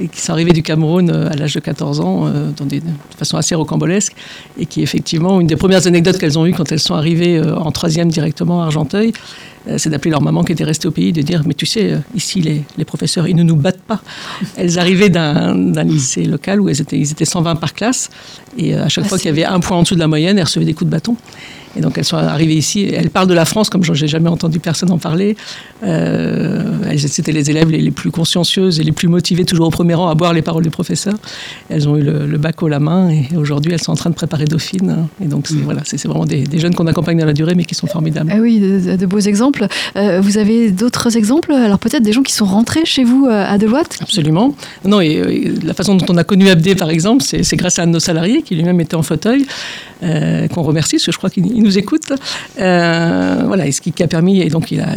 [0.00, 2.80] et qui sont arrivées du Cameroun euh, à l'âge de 14 ans euh, dans des,
[2.80, 2.86] de
[3.16, 4.14] façon assez rocambolesque,
[4.58, 7.70] et qui effectivement, une des premières anecdotes qu'elles ont eues quand elles sont arrivées en
[7.70, 9.12] troisième directement à Argenteuil,
[9.78, 12.40] c'est d'appeler leur maman qui était restée au pays, de dire, mais tu sais, ici,
[12.40, 14.00] les, les professeurs, ils ne nous battent pas.
[14.56, 18.10] Elles arrivaient d'un lycée local où elles étaient, ils étaient 120 par classe,
[18.56, 20.38] et à chaque ah, fois qu'il y avait un point en dessous de la moyenne,
[20.38, 21.16] elles recevaient des coups de bâton.
[21.76, 22.88] Et donc elles sont arrivées ici.
[22.92, 25.36] Elles parlent de la France comme je n'ai jamais entendu personne en parler.
[25.82, 26.62] Euh,
[26.96, 30.14] C'était les élèves les, plus consciencieuses et les plus motivées, toujours au premier rang, à
[30.14, 31.14] boire les paroles du professeur.
[31.68, 34.14] Elles ont eu le, bac au la main et aujourd'hui elles sont en train de
[34.14, 35.08] préparer Dauphine.
[35.22, 37.74] Et donc c'est voilà, c'est vraiment des, jeunes qu'on accompagne dans la durée mais qui
[37.74, 38.30] sont formidables.
[38.32, 39.66] Ah oui, de, beaux exemples.
[39.96, 41.52] Euh, vous avez d'autres exemples?
[41.52, 43.98] Alors peut-être des gens qui sont rentrés chez vous euh, à Deloitte?
[44.00, 44.54] Absolument.
[44.84, 47.86] Non, et, la façon dont on a connu Abdé par exemple, c'est grâce à un
[47.86, 49.46] de nos salariés qui lui-même était en fauteuil,
[50.02, 52.12] euh, qu'on remercie parce que je crois qu'il nous écoute.
[52.58, 54.94] Euh, voilà, et ce qui, a permis, et donc il a,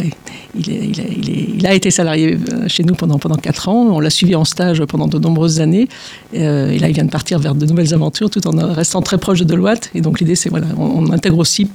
[0.54, 3.88] il, a été salarié euh, chez nous pendant, pendant 4 ans.
[3.90, 5.88] On l'a suivi en stage pendant de nombreuses années.
[6.34, 9.18] Euh, et là, il vient de partir vers de nouvelles aventures tout en restant très
[9.18, 9.90] proche de Deloitte.
[9.94, 11.68] Et donc l'idée, c'est voilà, on, intègre aussi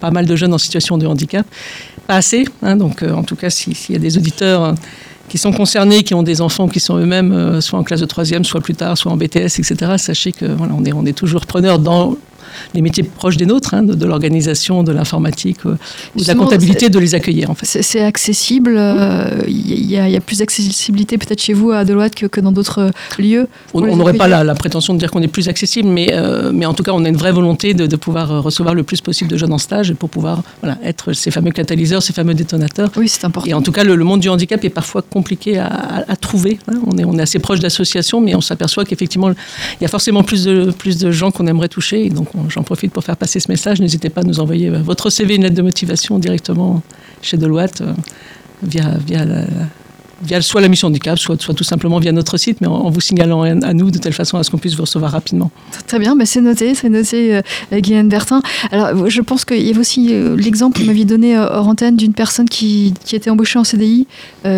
[0.00, 1.46] pas mal de jeunes en situation de handicap.
[2.06, 4.74] Pas assez, hein, donc en tout cas, s'il y a des auditeurs
[5.28, 8.44] qui sont concernés, qui ont des enfants qui sont eux-mêmes soit en classe de troisième,
[8.44, 9.74] soit plus tard, soit en BTS, etc.
[9.96, 12.16] Sachez que voilà, on est, on est toujours preneur dans
[12.74, 15.76] les métiers proches des nôtres, hein, de, l'organisation, de l'informatique euh,
[16.14, 17.50] ou de la comptabilité, de les accueillir.
[17.50, 17.66] En fait.
[17.82, 18.72] C'est accessible.
[18.72, 22.90] Il euh, y, a plus d'accessibilité peut-être chez vous à Deloitte que, que dans d'autres
[23.18, 23.48] lieux.
[23.74, 26.74] On n'aurait pas la, prétention de dire qu'on est plus accessible, mais, euh, mais en
[26.74, 29.52] tout cas, on a une vraie volonté de, pouvoir recevoir le plus possible de jeunes
[29.52, 32.90] en stage et pour pouvoir voilà, être ces fameux catalyseurs, ces fameux détonateurs.
[32.96, 33.48] Oui, c'est important.
[33.48, 36.58] Et en tout cas, le, monde du handicap est parfois compliqué à, trouver.
[36.68, 36.78] Hein.
[36.86, 40.22] On, est, on est assez proche d'associations, mais on s'aperçoit qu'effectivement, il y a forcément
[40.22, 42.06] plus de, plus de gens qu'on aimerait toucher.
[42.06, 43.80] Et donc, j'en profite pour faire passer ce message.
[43.80, 46.82] N'hésitez pas à nous envoyer euh, votre CV, une lettre de motivation directement
[47.22, 47.92] chez Deloitte euh,
[48.62, 49.24] via, via,
[50.22, 53.00] via soit la mission handicap, soit, soit tout simplement via notre site, mais en, vous
[53.00, 55.50] signalant à nous de telle façon à ce qu'on puisse vous recevoir rapidement.
[55.86, 57.42] Très bien, bah, c'est noté, c'est noté, euh,
[57.80, 58.42] Guylaine Bertin.
[58.70, 62.14] Alors, je pense qu'il y avait aussi l'exemple que vous m'aviez donné hors antenne d'une
[62.14, 64.06] personne qui, qui était embauchée en CDI,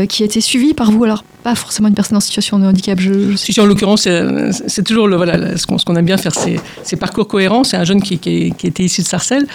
[0.09, 1.05] qui a été suivie par vous.
[1.05, 2.99] Alors, pas forcément une personne en situation de handicap.
[3.01, 4.09] Je, Si, en l'occurrence,
[4.67, 7.65] c'est toujours le, voilà, ce qu'on aime bien faire, c'est parcours cohérents.
[7.65, 9.47] C'est un jeune qui, qui, était issu de Sarcelles.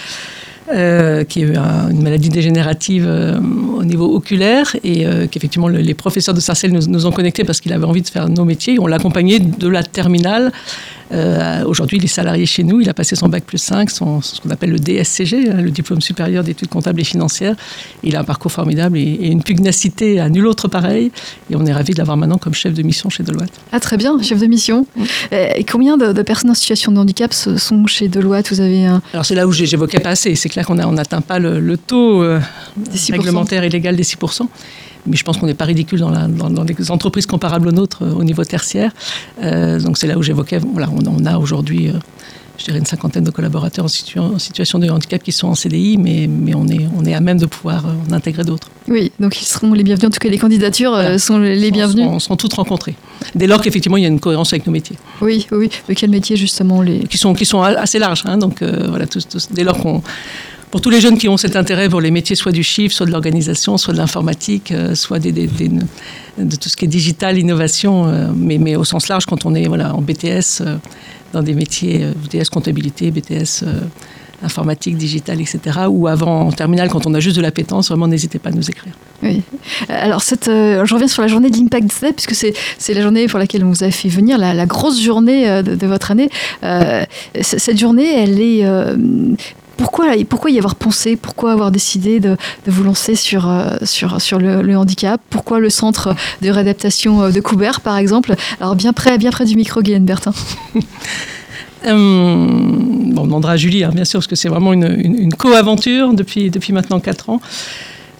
[0.71, 6.33] Euh, qui a une maladie dégénérative euh, au niveau oculaire et euh, qu'effectivement les professeurs
[6.33, 8.79] de Sarcelles nous, nous ont connectés parce qu'il avait envie de faire nos métiers.
[8.79, 10.53] On l'a accompagné de la terminale
[11.13, 12.81] euh, aujourd'hui, il est salarié chez nous.
[12.81, 15.71] Il a passé son bac plus 5, son, ce qu'on appelle le DSCG, hein, le
[15.71, 17.55] diplôme supérieur d'études comptables et financières.
[18.03, 21.11] Il a un parcours formidable et, une pugnacité à nul autre pareil.
[21.49, 23.51] Et on est ravis de l'avoir maintenant comme chef de mission chez Deloitte.
[23.71, 24.87] Ah, très bien, chef de mission.
[25.31, 28.49] Euh, et combien de, personnes en situation de handicap sont chez Deloitte?
[28.49, 29.01] Vous avez un...
[29.13, 30.35] Alors, c'est là où j'évoquais pas assez.
[30.35, 32.39] C'est clair qu'on n'atteint pas le, taux euh,
[33.09, 34.47] réglementaire illégal des 6%
[35.05, 38.03] mais je pense qu'on n'est pas ridicule dans, la, dans, des entreprises comparables aux nôtres
[38.03, 38.91] euh, au niveau tertiaire.
[39.41, 41.93] Euh, donc c'est là où j'évoquais, voilà, on, a aujourd'hui, euh,
[42.57, 45.97] je dirais, une cinquantaine de collaborateurs en, en, situation de handicap qui sont en CDI,
[45.97, 48.69] mais, mais on, est, on est à même de pouvoir en intégrer d'autres.
[48.87, 52.03] Oui, donc ils seront les bienvenus, en tout cas les candidatures sont les bienvenues.
[52.03, 52.95] On seront toutes rencontrées,
[53.33, 54.97] dès lors qu'effectivement il y a une cohérence avec nos métiers.
[55.21, 56.99] Oui, oui, de quel métier justement les...
[56.99, 60.01] Qui sont, qui sont assez larges, hein, donc voilà, tous, dès lors qu'on
[60.73, 63.05] pour tous les jeunes qui ont cet intérêt pour les métiers soit du chiffre, soit
[63.05, 68.29] de l'organisation, soit de l'informatique, euh, soit de tout ce qui est digital, innovation, euh,
[68.35, 70.63] mais, au sens large, quand on est voilà, en BTS,
[71.31, 73.63] dans des métiers BTS comptabilité, BTS
[74.43, 75.59] informatique, digital, etc.
[75.89, 78.69] Ou avant, en terminale, quand on a juste de l'appétence, vraiment, n'hésitez pas à nous
[78.69, 78.93] écrire.
[79.21, 79.41] Oui.
[79.89, 83.39] Alors, cette, euh, je reviens sur la journée d'Impact Day, puisque c'est, la journée pour
[83.39, 86.29] laquelle on vous a fait venir, la, grosse journée euh, de, votre année.
[86.63, 87.03] Euh,
[87.41, 88.65] cette journée, elle est...
[89.83, 91.15] pourquoi, y avoir pensé?
[91.15, 93.51] Pourquoi avoir décidé de, vous lancer sur,
[93.83, 95.21] sur le, handicap?
[95.29, 98.35] Pourquoi le centre de réadaptation de Coubert, par exemple?
[98.59, 100.33] Alors, bien près, bien près du micro, Guylaine Bertin.
[101.85, 106.51] Euh, on demandera à Julie, hein, bien sûr, parce que c'est vraiment une, co-aventure depuis,
[106.71, 107.41] maintenant 4 ans.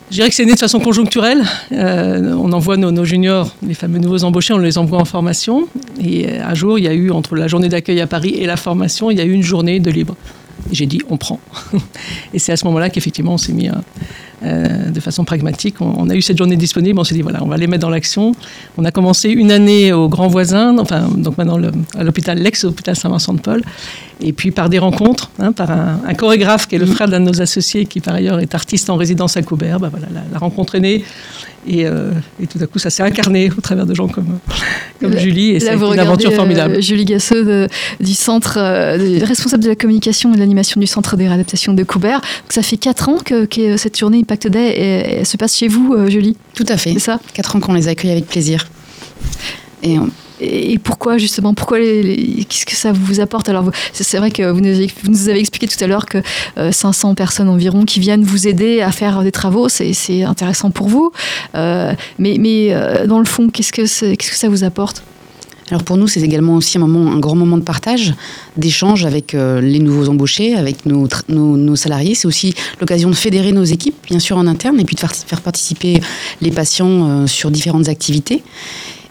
[0.09, 1.43] Je dirais que c'est né de façon conjoncturelle.
[1.71, 5.67] Euh, on envoie nos, juniors, les fameux nouveaux embauchés, on les envoie en formation.
[5.99, 8.45] Et euh, un jour, il y a eu, entre la journée d'accueil à Paris et
[8.45, 10.15] la formation, il y a eu une journée de libre.
[10.71, 11.39] J'ai dit, on prend.
[12.33, 13.69] et c'est à ce moment-là qu'effectivement, on s'est mis
[14.43, 15.75] euh, de façon pragmatique.
[15.79, 17.89] On, a eu cette journée disponible, on s'est dit, voilà, on va les mettre dans
[17.89, 18.33] l'action.
[18.77, 21.59] On a commencé une année au Grand Voisin, enfin, donc maintenant
[21.95, 23.63] à l'hôpital, l'ex-hôpital Saint-Vincent-de-Paul.
[24.21, 27.25] Et puis par des rencontres, hein, par un, chorégraphe qui est le frère d'un de
[27.25, 29.79] nos associés, qui par ailleurs est artiste en résidence à Coubert.
[29.79, 31.03] Bah, voilà, la, rencontre est née.
[31.71, 32.11] Euh,
[32.41, 34.39] et, tout à coup, ça s'est incarné au travers de gens comme,
[34.99, 35.51] comme Julie.
[35.51, 36.81] Et c'est une aventure euh, formidable.
[36.81, 37.67] Julie Gasseux
[37.99, 41.83] du centre, euh, responsable de la communication et de l'animation du centre des réadaptations de
[41.83, 42.21] Coubert.
[42.49, 43.47] ça fait 4 ans que,
[43.77, 46.93] cette journée Impact Day se passe chez vous, Julie Tout à fait.
[46.93, 47.19] C'est ça?
[47.33, 48.67] 4 ans qu'on les accueille avec plaisir.
[49.83, 49.97] Et
[50.41, 53.49] et pourquoi justement Pourquoi Qu'est-ce que ça vous apporte?
[53.49, 56.19] Alors c'est vrai que vous nous, avez, expliqué tout à l'heure que
[56.71, 60.87] 500 euh, personnes environ qui viennent vous aider à faire des travaux, c'est intéressant pour
[60.87, 61.11] vous.
[61.55, 65.03] Euh, mais, mais euh, dans le fond, qu'est-ce que ça vous apporte?
[65.69, 68.13] Alors pour nous, c'est également aussi un, moment, un grand moment de partage,
[68.57, 72.15] d'échange avec les nouveaux embauchés, avec nos, nos, salariés.
[72.15, 75.41] C'est aussi l'occasion de fédérer nos équipes, bien sûr en interne, et puis de faire
[75.41, 76.01] participer
[76.41, 78.43] les patients sur différentes activités.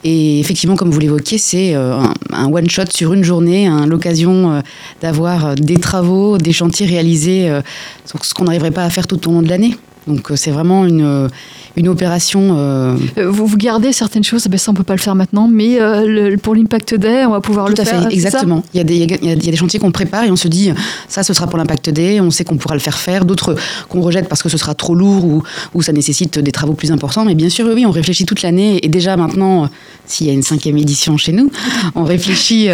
[0.04, 2.00] Et effectivement, comme vous l'évoquiez, c'est euh,
[2.32, 4.60] un, one-shot sur une journée, l'occasion euh,
[5.00, 7.60] d'avoir euh, des travaux, des chantiers réalisés,
[8.04, 9.76] ce qu'on n'arriverait pas à faire tout au long de l'année.
[10.08, 11.28] Donc c'est vraiment une,
[11.76, 12.56] une opération.
[12.56, 15.48] Euh, euh, vous, vous gardez certaines choses, ben ça on peut pas le faire maintenant,
[15.48, 17.84] mais euh, pour l'Impact Day, on va pouvoir le faire.
[17.84, 18.62] Tout à fait, exactement.
[18.74, 20.70] Il y, a des, il, y a, des chantiers qu'on prépare et on se dit,
[21.08, 23.56] ça ce sera pour l'Impact Day, on sait qu'on pourra le faire faire, d'autres
[23.88, 25.42] qu'on rejette parce que ce sera trop lourd ou,
[25.74, 27.24] ou, ça nécessite des travaux plus importants.
[27.24, 29.68] Mais bien sûr, oui, on réfléchit toute l'année et déjà maintenant,
[30.06, 31.50] s'il y a une cinquième édition chez nous,
[31.94, 32.68] on réfléchit,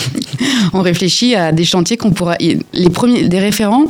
[0.72, 2.36] on réfléchit à des chantiers qu'on pourra.
[2.38, 3.86] Les premiers, des référents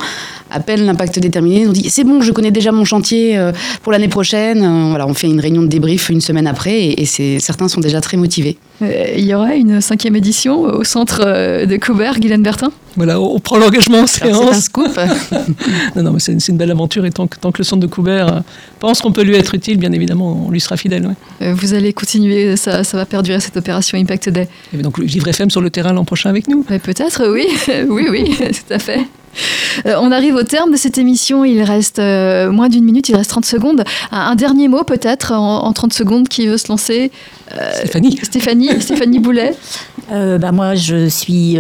[0.51, 3.93] à peine l'impact déterminé, on dit c'est bon, je connais déjà mon chantier euh, pour
[3.93, 4.63] l'année prochaine.
[4.63, 7.05] Euh, voilà, on fait une réunion de débrief une semaine après et,
[7.41, 8.59] certains sont déjà très motivés.
[8.83, 11.25] Euh, il y aura une cinquième édition au centre
[11.65, 12.71] de Coubert, Guylaine Bertin?
[12.97, 14.43] Voilà, on prend l'engagement en séance.
[14.51, 15.01] C'est un scoop.
[15.97, 17.87] non, non, mais c'est une, belle aventure et tant que, tant que le centre de
[17.87, 18.43] Coubert
[18.79, 21.15] pense qu'on peut lui être utile, bien évidemment, on lui sera fidèle.
[21.41, 24.49] vous allez continuer, ça, ça, va perdurer cette opération Impact Day.
[24.73, 26.63] Et donc, Vivre FM sur le terrain l'an prochain avec nous?
[26.63, 27.47] Peut-être, oui,
[27.89, 29.01] oui, oui, tout à fait.
[29.87, 31.45] Euh, on arrive au terme de cette émission.
[31.45, 33.85] Il reste euh, moins d'une minute, il reste 30 secondes.
[34.11, 37.11] Un, dernier mot peut-être en, 30 secondes qui veut se lancer
[37.53, 38.19] euh, Stéphanie.
[38.23, 39.55] Stéphanie, Stéphanie Boulet.
[40.11, 41.59] bah moi, je suis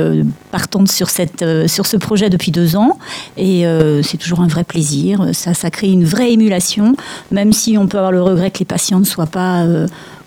[0.50, 2.98] partante sur, cette, sur ce projet depuis deux ans
[3.36, 3.64] et
[4.02, 5.30] c'est toujours un vrai plaisir.
[5.32, 6.94] Ça, ça crée une vraie émulation,
[7.30, 9.64] même si on peut avoir le regret que les patients ne soient pas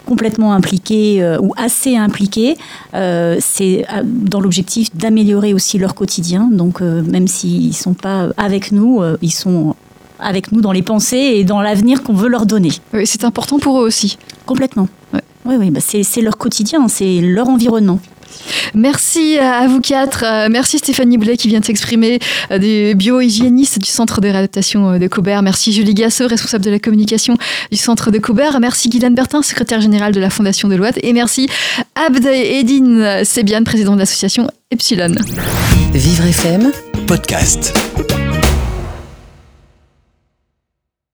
[0.10, 2.58] complètement impliqués euh, ou assez impliqués,
[2.96, 6.50] euh, c'est euh, dans l'objectif d'améliorer aussi leur quotidien.
[6.52, 9.76] Donc même s'ils ne sont pas avec nous, ils sont
[10.18, 12.72] avec nous dans les pensées et dans l'avenir qu'on veut leur donner.
[12.94, 14.18] Oui, c'est important pour eux aussi.
[14.46, 14.88] Complètement.
[15.46, 18.00] Oui, oui, bah c'est leur quotidien, c'est leur environnement.
[18.74, 20.24] Merci à vous quatre.
[20.26, 22.20] Euh, merci Stéphanie Boulet qui vient de s'exprimer,
[22.52, 25.42] euh, des bio-hygiénistes du Centre de réadaptation euh, de Cobert.
[25.42, 27.38] Merci Julie Gasseux, responsable de la communication
[27.72, 28.60] du Centre de Cobert.
[28.60, 31.00] Merci Guylaine Bertin, secrétaire général de la Fondation de Loite.
[31.04, 31.48] Et merci
[31.96, 35.16] Abd Edine Sebian, président de l'association Epsilon.
[35.94, 36.72] Vivre FM,
[37.08, 37.74] podcast.